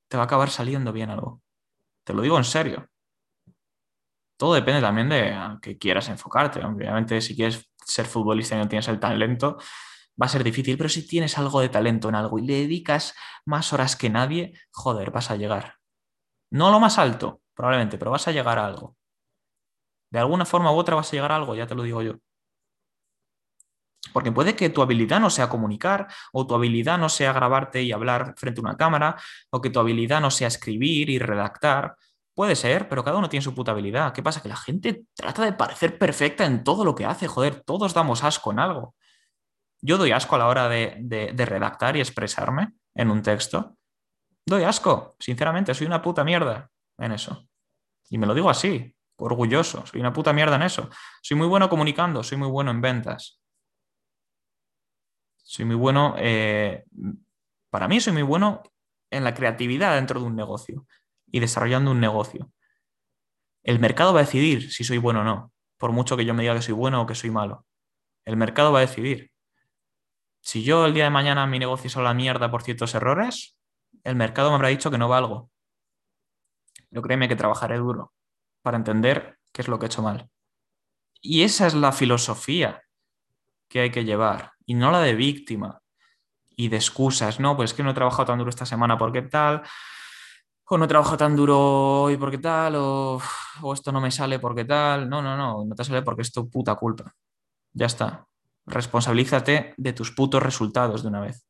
te 0.09 0.17
va 0.17 0.23
a 0.23 0.25
acabar 0.25 0.49
saliendo 0.49 0.91
bien 0.91 1.11
algo. 1.11 1.43
Te 2.03 2.15
lo 2.15 2.23
digo 2.23 2.39
en 2.39 2.45
serio. 2.45 2.89
Todo 4.39 4.55
depende 4.55 4.81
también 4.81 5.11
de 5.11 5.35
a 5.35 5.59
qué 5.61 5.77
quieras 5.77 6.09
enfocarte. 6.09 6.65
Obviamente, 6.65 7.21
si 7.21 7.37
quieres 7.37 7.71
ser 7.87 8.07
futbolista 8.07 8.57
y 8.57 8.59
no 8.59 8.69
tienes 8.69 8.89
el 8.89 9.01
talento, 9.01 9.59
va 10.21 10.27
a 10.27 10.29
ser 10.29 10.43
difícil, 10.45 10.77
pero 10.77 10.89
si 10.89 11.07
tienes 11.07 11.39
algo 11.39 11.61
de 11.61 11.69
talento 11.69 12.09
en 12.09 12.15
algo 12.15 12.39
y 12.39 12.47
le 12.47 12.55
dedicas 12.55 13.15
más 13.45 13.73
horas 13.73 13.97
que 13.97 14.11
nadie, 14.11 14.55
joder, 14.71 15.11
vas 15.11 15.31
a 15.31 15.37
llegar. 15.37 15.77
No 16.51 16.71
lo 16.71 16.81
más 16.81 16.99
alto, 16.99 17.43
probablemente, 17.55 17.99
pero 17.99 18.11
vas 18.11 18.27
a 18.29 18.33
llegar 18.33 18.59
a 18.59 18.67
algo. 18.67 18.97
De 20.11 20.19
alguna 20.19 20.45
forma 20.45 20.73
u 20.73 20.77
otra 20.77 20.95
vas 20.97 21.09
a 21.09 21.13
llegar 21.13 21.33
a 21.33 21.37
algo, 21.37 21.55
ya 21.55 21.67
te 21.67 21.75
lo 21.75 21.83
digo 21.83 22.03
yo. 22.03 22.15
Porque 24.13 24.33
puede 24.33 24.57
que 24.57 24.71
tu 24.71 24.83
habilidad 24.83 25.21
no 25.21 25.31
sea 25.31 25.49
comunicar, 25.49 26.07
o 26.33 26.47
tu 26.47 26.55
habilidad 26.55 26.99
no 26.99 27.09
sea 27.09 27.33
grabarte 27.33 27.83
y 27.83 27.93
hablar 27.93 28.35
frente 28.37 28.61
a 28.61 28.65
una 28.65 28.77
cámara, 28.77 29.17
o 29.51 29.61
que 29.61 29.71
tu 29.71 29.81
habilidad 29.81 30.21
no 30.21 30.31
sea 30.31 30.49
escribir 30.49 31.11
y 31.11 31.19
redactar. 31.19 31.97
Puede 32.37 32.55
ser, 32.55 32.87
pero 32.87 33.03
cada 33.03 33.17
uno 33.17 33.31
tiene 33.31 33.43
su 33.43 33.55
puta 33.55 33.73
habilidad. 33.73 34.13
¿Qué 34.13 34.23
pasa? 34.23 34.43
Que 34.43 34.51
la 34.51 34.57
gente 34.57 35.07
trata 35.15 35.43
de 35.43 35.55
parecer 35.55 35.97
perfecta 35.97 36.45
en 36.45 36.65
todo 36.65 36.85
lo 36.85 36.95
que 36.95 37.07
hace. 37.07 37.27
Joder, 37.27 37.63
todos 37.63 37.95
damos 37.95 38.23
asco 38.25 38.53
en 38.53 38.59
algo. 38.59 38.95
Yo 39.81 39.97
doy 39.97 40.13
asco 40.13 40.37
a 40.37 40.41
la 40.41 40.49
hora 40.49 40.69
de, 40.69 41.33
redactar 41.35 41.97
y 41.97 42.01
expresarme 42.01 42.75
en 42.95 43.11
un 43.11 43.23
texto. 43.23 43.79
Doy 44.45 44.65
asco, 44.65 45.17
sinceramente, 45.19 45.73
soy 45.73 45.87
una 45.87 46.03
puta 46.03 46.25
mierda 46.25 46.71
en 46.99 47.13
eso. 47.13 47.49
Y 48.11 48.19
me 48.19 48.27
lo 48.27 48.35
digo 48.35 48.51
así, 48.51 48.95
orgulloso, 49.17 49.87
soy 49.87 50.01
una 50.01 50.13
puta 50.13 50.35
mierda 50.35 50.57
en 50.57 50.63
eso. 50.63 50.91
Soy 51.23 51.39
muy 51.39 51.47
bueno 51.47 51.71
comunicando, 51.71 52.23
soy 52.23 52.37
muy 52.37 52.49
bueno 52.49 52.71
en 52.71 52.83
ventas. 52.83 53.41
Soy 55.39 55.65
muy 55.65 55.77
bueno, 55.77 56.17
eh, 56.19 56.85
para 57.71 57.89
mí 57.89 57.99
soy 57.99 58.13
muy 58.13 58.25
bueno 58.25 58.63
en 59.11 59.25
la 59.25 59.33
creatividad 59.33 59.95
dentro 59.95 60.21
de 60.21 60.27
un 60.27 60.37
negocio 60.37 60.87
y 61.31 61.41
desarrollando 61.41 61.91
un 61.91 62.01
negocio. 62.01 62.51
El 63.63 63.79
mercado 63.79 64.13
va 64.15 64.21
a 64.21 64.25
decidir 64.25 64.73
si 64.73 64.85
soy 64.85 64.99
bueno 64.99 65.21
o 65.21 65.25
no, 65.25 65.53
por 65.77 65.93
mucho 65.93 66.17
que 66.17 66.25
yo 66.25 66.35
me 66.35 66.43
diga 66.43 66.55
que 66.55 66.63
soy 66.63 66.75
bueno 66.75 67.03
o 67.03 67.07
que 67.07 67.15
soy 67.15 67.31
malo. 67.31 67.67
El 68.25 68.37
mercado 68.37 68.73
va 68.73 68.79
a 68.79 68.83
decidir. 68.83 69.31
Si 70.41 70.63
yo 70.63 70.87
el 70.87 70.95
día 70.95 71.05
de 71.05 71.11
mañana 71.11 71.47
mi 71.47 71.59
negocio 71.59 71.89
es 71.89 71.97
a 71.97 72.03
la 72.03 72.15
mierda 72.15 72.51
por 72.51 72.63
ciertos 72.63 72.95
errores, 72.95 73.59
el 74.05 74.15
mercado 74.15 74.51
me 74.51 74.57
habrá 74.57 74.69
dicho 74.69 74.91
que 74.91 74.99
no 74.99 75.09
valgo. 75.09 75.51
Pero 76.91 77.03
créeme 77.03 77.29
que 77.29 77.37
trabajaré 77.37 77.79
duro 77.79 78.13
para 78.63 78.77
entender 78.77 79.39
qué 79.53 79.63
es 79.63 79.69
lo 79.69 79.79
que 79.79 79.87
he 79.87 79.89
hecho 79.89 80.03
mal. 80.03 80.31
Y 81.21 81.43
esa 81.43 81.67
es 81.67 81.75
la 81.75 81.93
filosofía 81.93 82.83
que 83.69 83.81
hay 83.81 83.91
que 83.91 84.05
llevar, 84.05 84.53
y 84.65 84.75
no 84.75 84.93
la 84.93 85.01
de 85.01 85.15
víctima 85.15 85.83
y 86.57 86.69
de 86.69 86.77
excusas. 86.77 87.41
No, 87.41 87.57
pues 87.57 87.71
es 87.71 87.77
que 87.77 87.83
no 87.83 87.91
he 87.91 87.95
trabajado 87.95 88.27
tan 88.27 88.39
duro 88.39 88.51
esta 88.51 88.67
semana 88.67 88.97
porque 88.97 89.23
tal, 89.23 89.63
o 90.69 90.79
no 90.79 90.85
he 90.85 90.89
trabajado 90.89 91.17
tan 91.17 91.37
duro 91.37 92.03
hoy 92.03 92.17
porque 92.17 92.39
tal, 92.39 92.75
o, 92.77 93.21
o 93.63 93.73
esto 93.73 93.93
no 93.93 94.01
me 94.01 94.11
sale 94.11 94.39
porque 94.39 94.65
tal. 94.65 95.09
No, 95.09 95.23
no, 95.23 95.37
no, 95.37 95.65
no 95.65 95.75
te 95.75 95.85
sale 95.85 96.03
porque 96.03 96.23
es 96.23 96.33
tu 96.33 96.51
puta 96.51 96.75
culpa. 96.75 97.15
Ya 97.73 97.87
está. 97.87 98.27
Responsabilízate 98.67 99.75
de 99.77 99.93
tus 99.93 100.11
putos 100.13 100.43
resultados 100.43 101.03
de 101.03 101.09
una 101.09 101.21
vez. 101.21 101.47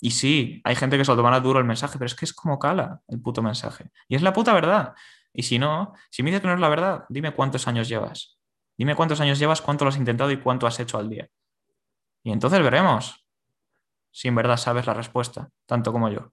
Y 0.00 0.10
sí, 0.10 0.60
hay 0.64 0.76
gente 0.76 0.96
que 0.98 1.04
se 1.04 1.10
lo 1.10 1.16
tomará 1.16 1.40
duro 1.40 1.58
el 1.58 1.64
mensaje, 1.64 1.98
pero 1.98 2.06
es 2.06 2.14
que 2.14 2.26
es 2.26 2.32
como 2.32 2.58
cala 2.58 3.00
el 3.08 3.20
puto 3.20 3.42
mensaje. 3.42 3.90
Y 4.08 4.14
es 4.14 4.22
la 4.22 4.32
puta 4.32 4.52
verdad. 4.52 4.94
Y 5.32 5.42
si 5.42 5.58
no, 5.58 5.94
si 6.10 6.22
me 6.22 6.30
dices 6.30 6.42
que 6.42 6.48
no 6.48 6.54
es 6.54 6.60
la 6.60 6.68
verdad, 6.68 7.04
dime 7.08 7.34
cuántos 7.34 7.66
años 7.66 7.88
llevas. 7.88 8.38
Dime 8.78 8.94
cuántos 8.94 9.20
años 9.20 9.38
llevas, 9.38 9.62
cuánto 9.62 9.84
lo 9.84 9.88
has 9.88 9.96
intentado 9.96 10.30
y 10.30 10.36
cuánto 10.38 10.66
has 10.66 10.78
hecho 10.78 10.98
al 10.98 11.08
día. 11.08 11.28
Y 12.22 12.30
entonces 12.30 12.62
veremos 12.62 13.26
si 14.10 14.28
en 14.28 14.34
verdad 14.34 14.56
sabes 14.56 14.86
la 14.86 14.94
respuesta, 14.94 15.50
tanto 15.66 15.92
como 15.92 16.08
yo. 16.10 16.32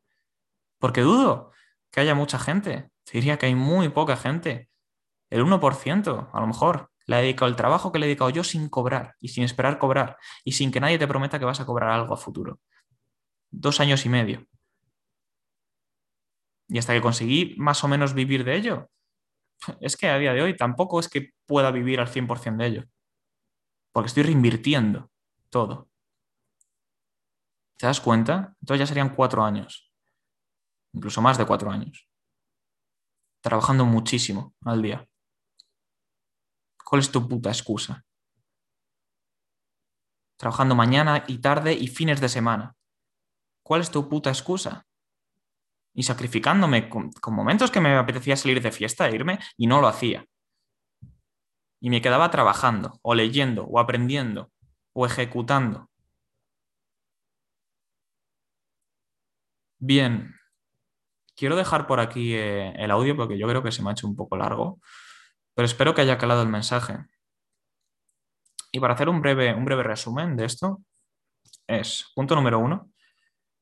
Porque 0.83 0.99
dudo 0.99 1.53
que 1.93 2.01
haya 2.01 2.13
mucha 2.13 2.37
gente. 2.37 2.89
Te 3.05 3.13
diría 3.13 3.37
que 3.37 3.45
hay 3.45 3.55
muy 3.55 3.87
poca 3.87 4.17
gente. 4.17 4.69
El 5.29 5.41
1%, 5.45 6.29
a 6.33 6.41
lo 6.41 6.45
mejor, 6.45 6.91
le 7.05 7.15
ha 7.15 7.19
dedicado 7.19 7.47
el 7.47 7.55
trabajo 7.55 7.93
que 7.93 7.99
le 7.99 8.05
he 8.05 8.09
dedicado 8.09 8.29
yo 8.31 8.43
sin 8.43 8.67
cobrar 8.67 9.15
y 9.21 9.29
sin 9.29 9.45
esperar 9.45 9.79
cobrar 9.79 10.17
y 10.43 10.51
sin 10.51 10.73
que 10.73 10.81
nadie 10.81 10.99
te 10.99 11.07
prometa 11.07 11.39
que 11.39 11.45
vas 11.45 11.61
a 11.61 11.65
cobrar 11.65 11.89
algo 11.89 12.13
a 12.13 12.17
futuro. 12.17 12.59
Dos 13.49 13.79
años 13.79 14.05
y 14.05 14.09
medio. 14.09 14.45
Y 16.67 16.77
hasta 16.79 16.91
que 16.91 16.99
conseguí 16.99 17.55
más 17.57 17.81
o 17.85 17.87
menos 17.87 18.13
vivir 18.13 18.43
de 18.43 18.57
ello, 18.57 18.89
es 19.79 19.95
que 19.95 20.09
a 20.09 20.17
día 20.17 20.33
de 20.33 20.41
hoy 20.41 20.57
tampoco 20.57 20.99
es 20.99 21.07
que 21.07 21.31
pueda 21.45 21.71
vivir 21.71 22.01
al 22.01 22.09
100% 22.09 22.57
de 22.57 22.65
ello. 22.65 22.83
Porque 23.93 24.07
estoy 24.07 24.23
reinvirtiendo 24.23 25.09
todo. 25.49 25.87
¿Te 27.77 27.87
das 27.87 28.01
cuenta? 28.01 28.57
Entonces 28.59 28.79
ya 28.79 28.87
serían 28.87 29.15
cuatro 29.15 29.45
años. 29.45 29.92
Incluso 30.93 31.21
más 31.21 31.37
de 31.37 31.45
cuatro 31.45 31.71
años. 31.71 32.07
Trabajando 33.41 33.85
muchísimo 33.85 34.53
al 34.63 34.81
día. 34.81 35.07
¿Cuál 36.83 37.01
es 37.01 37.11
tu 37.11 37.27
puta 37.27 37.49
excusa? 37.49 38.05
Trabajando 40.37 40.75
mañana 40.75 41.23
y 41.27 41.39
tarde 41.39 41.73
y 41.73 41.87
fines 41.87 42.21
de 42.21 42.29
semana. 42.29 42.75
¿Cuál 43.63 43.81
es 43.81 43.89
tu 43.89 44.07
puta 44.07 44.29
excusa? 44.29 44.85
Y 45.95 46.03
sacrificándome 46.03 46.89
con, 46.89 47.11
momentos 47.27 47.71
que 47.71 47.79
me 47.79 47.95
apetecía 47.95 48.35
salir 48.35 48.61
de 48.61 48.71
fiesta 48.71 49.07
e 49.07 49.15
irme 49.15 49.39
y 49.57 49.67
no 49.67 49.81
lo 49.81 49.87
hacía. 49.87 50.25
Y 51.79 51.89
me 51.89 52.01
quedaba 52.01 52.29
trabajando, 52.29 52.99
o 53.01 53.15
leyendo, 53.15 53.65
o 53.65 53.79
aprendiendo, 53.79 54.51
o 54.93 55.05
ejecutando. 55.05 55.89
Bien, 59.79 60.33
quiero 61.35 61.55
dejar 61.55 61.87
por 61.87 61.99
aquí 61.99 62.33
eh, 62.33 62.73
el 62.77 62.91
audio 62.91 63.15
porque 63.15 63.37
yo 63.37 63.47
creo 63.47 63.63
que 63.63 63.71
se 63.71 63.81
me 63.81 63.89
ha 63.89 63.93
hecho 63.93 64.07
un 64.07 64.15
poco 64.15 64.37
largo, 64.37 64.79
pero 65.55 65.65
espero 65.65 65.93
que 65.93 66.01
haya 66.01 66.17
calado 66.17 66.41
el 66.41 66.49
mensaje. 66.49 66.97
Y 68.71 68.79
para 68.79 68.93
hacer 68.93 69.09
un 69.09 69.21
breve, 69.21 69.53
un 69.53 69.65
breve 69.65 69.83
resumen 69.83 70.35
de 70.35 70.45
esto, 70.45 70.81
es 71.67 72.11
punto 72.15 72.35
número 72.35 72.59
uno, 72.59 72.91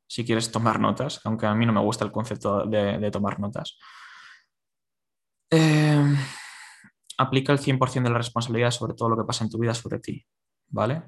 si 0.07 0.25
quieres 0.25 0.51
tomar 0.51 0.79
notas, 0.79 1.21
aunque 1.25 1.45
a 1.45 1.55
mí 1.55 1.65
no 1.65 1.73
me 1.73 1.81
gusta 1.81 2.05
el 2.05 2.11
concepto 2.11 2.65
de, 2.65 3.11
tomar 3.11 3.39
notas. 3.39 3.77
Eh, 5.49 6.15
aplica 7.17 7.51
el 7.51 7.59
100% 7.59 8.03
de 8.03 8.09
la 8.09 8.17
responsabilidad 8.17 8.71
sobre 8.71 8.93
todo 8.93 9.09
lo 9.09 9.17
que 9.17 9.27
pasa 9.27 9.43
en 9.43 9.49
tu 9.49 9.59
vida 9.59 9.73
sobre 9.73 9.99
ti, 9.99 10.25
¿vale? 10.69 11.03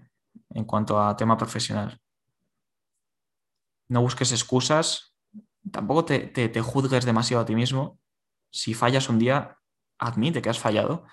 En 0.49 0.65
cuanto 0.65 1.01
a 1.01 1.15
tema 1.15 1.37
profesional 1.37 1.99
no 3.89 4.01
busques 4.01 4.31
excusas, 4.31 5.12
tampoco 5.71 6.05
te, 6.05 6.61
juzgues 6.61 7.05
demasiado 7.05 7.43
a 7.43 7.45
ti 7.45 7.55
mismo. 7.55 7.99
Si 8.51 8.73
fallas 8.73 9.09
un 9.09 9.19
día, 9.19 9.57
admite 9.97 10.41
que 10.41 10.49
has 10.49 10.59
fallado, 10.59 11.05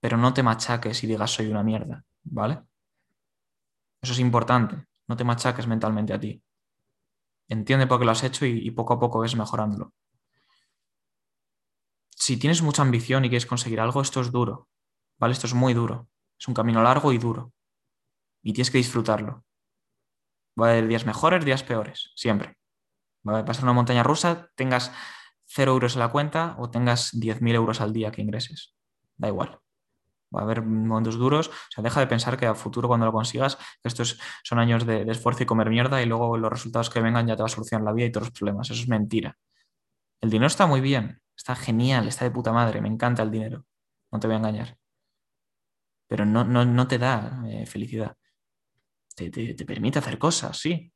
pero 0.00 0.16
no 0.16 0.34
te 0.34 0.42
machaques 0.42 1.02
y 1.04 1.06
digas 1.06 1.30
soy 1.32 1.48
una 1.48 1.62
mierda, 1.62 2.04
¿vale? 2.22 2.62
Eso 4.02 4.12
es 4.12 4.18
importante, 4.18 4.86
no 5.08 5.16
te 5.16 5.24
machaques 5.24 5.66
mentalmente 5.66 6.12
a 6.12 6.20
ti. 6.20 6.42
Entiende 7.48 7.86
por 7.86 7.98
qué 7.98 8.04
lo 8.04 8.12
has 8.12 8.22
hecho 8.22 8.46
y, 8.46 8.66
y 8.66 8.70
poco 8.70 8.94
a 8.94 9.00
poco 9.00 9.20
ves 9.20 9.36
mejorándolo. 9.36 9.92
Si 12.10 12.38
tienes 12.38 12.62
mucha 12.62 12.82
ambición 12.82 13.24
y 13.24 13.28
quieres 13.28 13.46
conseguir 13.46 13.80
algo, 13.80 14.00
esto 14.00 14.20
es 14.20 14.30
duro, 14.30 14.68
¿vale? 15.18 15.32
Esto 15.32 15.46
es 15.46 15.54
muy 15.54 15.74
duro. 15.74 16.08
Es 16.38 16.48
un 16.48 16.54
camino 16.54 16.82
largo 16.82 17.12
y 17.12 17.18
duro. 17.18 17.52
Y 18.42 18.52
tienes 18.52 18.70
que 18.70 18.78
disfrutarlo. 18.78 19.44
Va 20.60 20.68
a 20.68 20.70
haber 20.70 20.86
días 20.86 21.06
mejores, 21.06 21.44
días 21.44 21.62
peores, 21.62 22.12
siempre. 22.14 22.56
Va 23.26 23.38
a 23.38 23.44
pasar 23.44 23.64
una 23.64 23.72
montaña 23.72 24.02
rusa, 24.02 24.50
tengas 24.54 24.92
0 25.46 25.72
euros 25.72 25.94
en 25.94 26.00
la 26.00 26.08
cuenta 26.08 26.56
o 26.58 26.70
tengas 26.70 27.12
10.000 27.14 27.54
euros 27.54 27.80
al 27.80 27.92
día 27.92 28.10
que 28.10 28.22
ingreses. 28.22 28.74
Da 29.16 29.28
igual. 29.28 29.58
Va 30.34 30.40
a 30.40 30.42
haber 30.44 30.62
momentos 30.62 31.16
duros. 31.16 31.48
O 31.48 31.52
sea, 31.70 31.82
deja 31.82 32.00
de 32.00 32.06
pensar 32.06 32.36
que 32.36 32.46
a 32.46 32.54
futuro, 32.54 32.88
cuando 32.88 33.06
lo 33.06 33.12
consigas, 33.12 33.58
estos 33.82 34.18
son 34.42 34.58
años 34.58 34.84
de, 34.86 35.02
esfuerzo 35.10 35.44
y 35.44 35.46
comer 35.46 35.70
mierda 35.70 36.02
y 36.02 36.06
luego 36.06 36.36
los 36.36 36.50
resultados 36.50 36.90
que 36.90 37.00
vengan 37.00 37.26
ya 37.26 37.36
te 37.36 37.42
va 37.42 37.46
a 37.46 37.50
solucionar 37.50 37.84
la 37.84 37.92
vida 37.92 38.06
y 38.06 38.12
todos 38.12 38.28
los 38.28 38.38
problemas. 38.38 38.70
Eso 38.70 38.82
es 38.82 38.88
mentira. 38.88 39.36
El 40.20 40.30
dinero 40.30 40.46
está 40.46 40.66
muy 40.66 40.80
bien, 40.80 41.20
está 41.36 41.54
genial, 41.54 42.08
está 42.08 42.24
de 42.24 42.30
puta 42.30 42.52
madre, 42.52 42.80
me 42.80 42.88
encanta 42.88 43.22
el 43.22 43.30
dinero. 43.30 43.64
No 44.10 44.18
te 44.20 44.26
voy 44.26 44.34
a 44.34 44.38
engañar. 44.38 44.76
Pero 46.08 46.24
no, 46.24 46.44
no, 46.44 46.88
te 46.88 46.98
da 46.98 47.42
eh, 47.48 47.66
felicidad 47.66 48.16
te, 49.14 49.64
permite 49.64 49.98
hacer 49.98 50.18
cosas, 50.18 50.58
sí. 50.58 50.92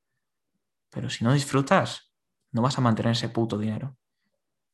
Pero 0.90 1.10
si 1.10 1.24
no 1.24 1.32
disfrutas, 1.32 2.07
no 2.52 2.62
vas 2.62 2.78
a 2.78 2.80
mantener 2.80 3.12
ese 3.12 3.28
puto 3.28 3.58
dinero. 3.58 3.96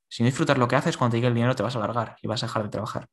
Si 0.08 0.22
no 0.22 0.26
disfrutas 0.26 0.58
lo 0.58 0.68
que 0.68 0.76
haces, 0.76 0.96
cuando 0.96 1.12
te 1.12 1.18
llegue 1.18 1.28
el 1.28 1.34
dinero 1.34 1.56
te 1.56 1.62
vas 1.62 1.74
a 1.74 1.78
alargar 1.78 2.16
y 2.22 2.28
vas 2.28 2.42
a 2.42 2.46
dejar 2.46 2.62
de 2.62 2.68
trabajar. 2.68 3.08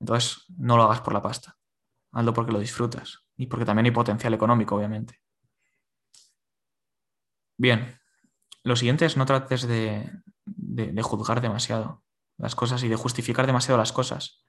Entonces, 0.00 0.44
no 0.56 0.76
lo 0.76 0.84
hagas 0.84 1.00
por 1.00 1.12
la 1.12 1.22
pasta. 1.22 1.56
Hazlo 2.12 2.34
porque 2.34 2.52
lo 2.52 2.58
disfrutas 2.58 3.24
y 3.36 3.46
porque 3.46 3.64
también 3.64 3.86
hay 3.86 3.92
potencial 3.92 4.34
económico, 4.34 4.76
obviamente. 4.76 5.20
Bien, 7.56 7.98
lo 8.64 8.76
siguiente 8.76 9.06
es 9.06 9.16
no 9.16 9.26
trates 9.26 9.66
de, 9.66 10.10
juzgar 11.02 11.40
demasiado 11.40 12.02
las 12.36 12.54
cosas 12.54 12.82
y 12.82 12.88
de 12.88 12.96
justificar 12.96 13.46
demasiado 13.46 13.78
las 13.78 13.92
cosas. 13.92 14.44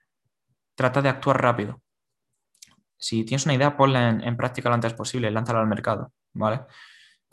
Trata 0.75 1.01
de 1.01 1.10
actuar 1.10 1.41
rápido 1.41 1.82
si 2.97 3.23
tienes 3.23 3.45
una 3.45 3.54
idea, 3.54 3.78
ponla 3.78 4.10
en, 4.10 4.38
práctica 4.38 4.69
lo 4.69 4.75
antes 4.75 4.93
posible, 4.93 5.30
lánzala 5.32 5.60
al 5.60 5.67
mercado, 5.67 6.12
¿vale? 6.34 6.62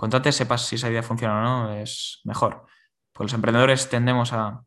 Cuanto 0.03 0.17
antes 0.17 0.35
sepas 0.35 0.67
si 0.67 0.75
esa 0.75 0.91
idea 0.91 1.01
funciona 1.05 1.39
o 1.39 1.43
no, 1.43 1.75
es 1.75 2.23
mejor. 2.25 2.67
Pues 3.13 3.27
los 3.27 3.35
emprendedores 3.35 3.89
tendemos 3.89 4.33
a, 4.33 4.65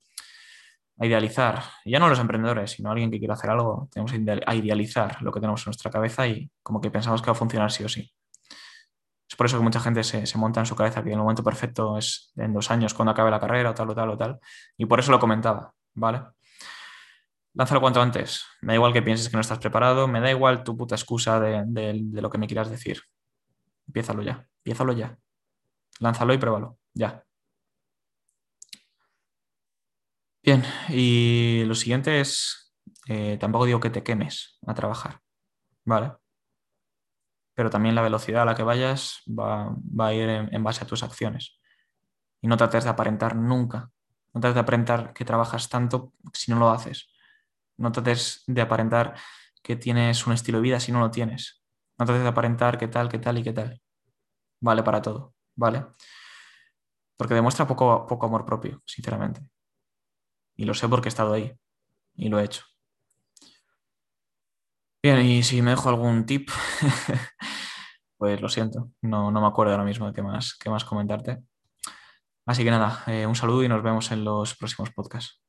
idealizar, 0.97 1.61
y 1.83 1.91
ya 1.91 1.99
no 1.99 2.07
los 2.07 2.19
emprendedores, 2.19 2.71
sino 2.71 2.89
alguien 2.89 3.11
que 3.11 3.19
quiera 3.19 3.33
hacer 3.33 3.49
algo, 3.49 3.89
tenemos 3.91 4.13
a 4.45 4.55
idealizar 4.55 5.21
lo 5.21 5.33
que 5.33 5.41
tenemos 5.41 5.59
en 5.63 5.65
nuestra 5.65 5.91
cabeza 5.91 6.25
y 6.25 6.49
como 6.63 6.79
que 6.79 6.89
pensamos 6.89 7.21
que 7.21 7.25
va 7.25 7.33
a 7.33 7.35
funcionar 7.35 7.69
sí 7.69 7.83
o 7.83 7.89
sí. 7.89 8.09
Es 9.29 9.35
por 9.35 9.47
eso 9.47 9.57
que 9.57 9.63
mucha 9.65 9.81
gente 9.81 10.05
se, 10.05 10.25
se, 10.25 10.37
monta 10.37 10.61
en 10.61 10.65
su 10.67 10.73
cabeza 10.73 11.03
que 11.03 11.11
el 11.11 11.17
momento 11.17 11.43
perfecto 11.43 11.97
es 11.97 12.31
en 12.37 12.53
dos 12.53 12.71
años, 12.71 12.93
cuando 12.93 13.11
acabe 13.11 13.29
la 13.29 13.41
carrera 13.41 13.71
o 13.71 13.73
tal 13.73 13.89
o 13.89 13.93
tal 13.93 14.11
o 14.11 14.17
tal. 14.17 14.39
Y 14.77 14.85
por 14.85 15.01
eso 15.01 15.11
lo 15.11 15.19
comentaba, 15.19 15.73
¿vale? 15.95 16.21
lánzalo 17.55 17.81
cuanto 17.81 18.01
antes. 18.01 18.45
Me 18.61 18.71
da 18.71 18.75
igual 18.75 18.93
que 18.93 19.01
pienses 19.01 19.27
que 19.27 19.35
no 19.35 19.41
estás 19.41 19.59
preparado, 19.59 20.07
me 20.07 20.21
da 20.21 20.31
igual 20.31 20.63
tu 20.63 20.77
puta 20.77 20.95
excusa 20.95 21.41
de, 21.41 22.21
lo 22.21 22.29
que 22.29 22.37
me 22.37 22.47
quieras 22.47 22.69
decir. 22.69 23.01
Empiézalo 23.85 24.23
ya, 24.23 24.47
empiézalo 24.63 24.93
ya. 24.93 25.17
Lánzalo 25.99 26.33
y 26.33 26.37
pruébalo, 26.37 26.77
ya. 26.93 27.25
Bien, 30.43 30.63
y 30.89 31.63
lo 31.65 31.73
siguiente 31.73 32.19
es, 32.21 32.71
eh, 33.07 33.37
tampoco 33.39 33.65
digo 33.65 33.79
que 33.79 33.89
te 33.89 34.03
quemes 34.03 34.59
a 34.67 34.75
trabajar, 34.75 35.21
¿vale? 35.85 36.13
Pero 37.55 37.69
también 37.69 37.95
la 37.95 38.01
velocidad 38.01 38.43
a 38.43 38.45
la 38.45 38.55
que 38.55 38.63
vayas 38.63 39.21
va, 39.27 39.75
a 39.99 40.13
ir 40.13 40.29
en, 40.29 40.63
base 40.63 40.83
a 40.83 40.87
tus 40.87 41.03
acciones. 41.03 41.59
Y 42.41 42.47
no 42.47 42.57
trates 42.57 42.83
de 42.83 42.91
aparentar 42.91 43.35
nunca 43.35 43.91
No 44.33 44.41
trates 44.41 44.55
de 44.55 44.61
aparentar 44.61 45.13
que 45.13 45.25
trabajas 45.25 45.69
tanto 45.69 46.13
si 46.33 46.51
no 46.51 46.59
lo 46.59 46.69
haces. 46.69 47.09
No 47.77 47.91
trates 47.91 48.43
de 48.47 48.61
aparentar 48.61 49.15
que 49.63 49.75
tienes 49.77 50.27
un 50.27 50.33
estilo 50.33 50.59
de 50.59 50.63
vida 50.63 50.79
si 50.79 50.91
no 50.91 50.99
lo 50.99 51.11
tienes. 51.11 51.63
No 51.99 52.05
trates 52.05 52.23
de 52.23 52.29
aparentar 52.29 52.77
que 52.77 52.87
tal, 52.87 53.09
que 53.09 53.19
tal 53.19 53.37
y 53.39 53.43
que 53.43 53.53
tal. 53.53 53.81
Vale 54.61 54.83
para 54.83 55.01
todo, 55.01 55.34
¿vale? 55.55 55.85
Porque 57.17 57.33
demuestra 57.33 57.67
poco, 57.67 58.05
poco 58.07 58.25
amor 58.25 58.45
propio, 58.45 58.81
sinceramente. 58.85 59.41
Y 60.55 60.65
lo 60.65 60.73
sé 60.73 60.87
porque 60.87 61.07
he 61.07 61.09
estado 61.09 61.33
ahí 61.33 61.53
y 62.15 62.29
lo 62.29 62.39
he 62.39 62.45
hecho. 62.45 62.63
Bien, 65.03 65.19
y 65.23 65.43
si 65.43 65.61
me 65.61 65.71
dejo 65.71 65.89
algún 65.89 66.25
tip, 66.25 66.49
pues 68.17 68.41
lo 68.41 68.49
siento, 68.49 68.91
no, 69.01 69.31
no 69.31 69.41
me 69.41 69.47
acuerdo 69.47 69.73
ahora 69.73 69.83
mismo 69.83 70.07
de 70.07 70.13
qué 70.13 70.23
más, 70.23 70.55
qué 70.57 70.69
más 70.69 70.83
comentarte. 70.83 71.43
Así 72.47 72.63
que 72.63 72.71
nada, 72.71 73.03
eh, 73.07 73.25
un 73.25 73.35
saludo 73.35 73.63
y 73.63 73.67
nos 73.69 73.83
vemos 73.83 74.11
en 74.11 74.23
los 74.23 74.55
próximos 74.55 74.91
podcasts. 74.91 75.44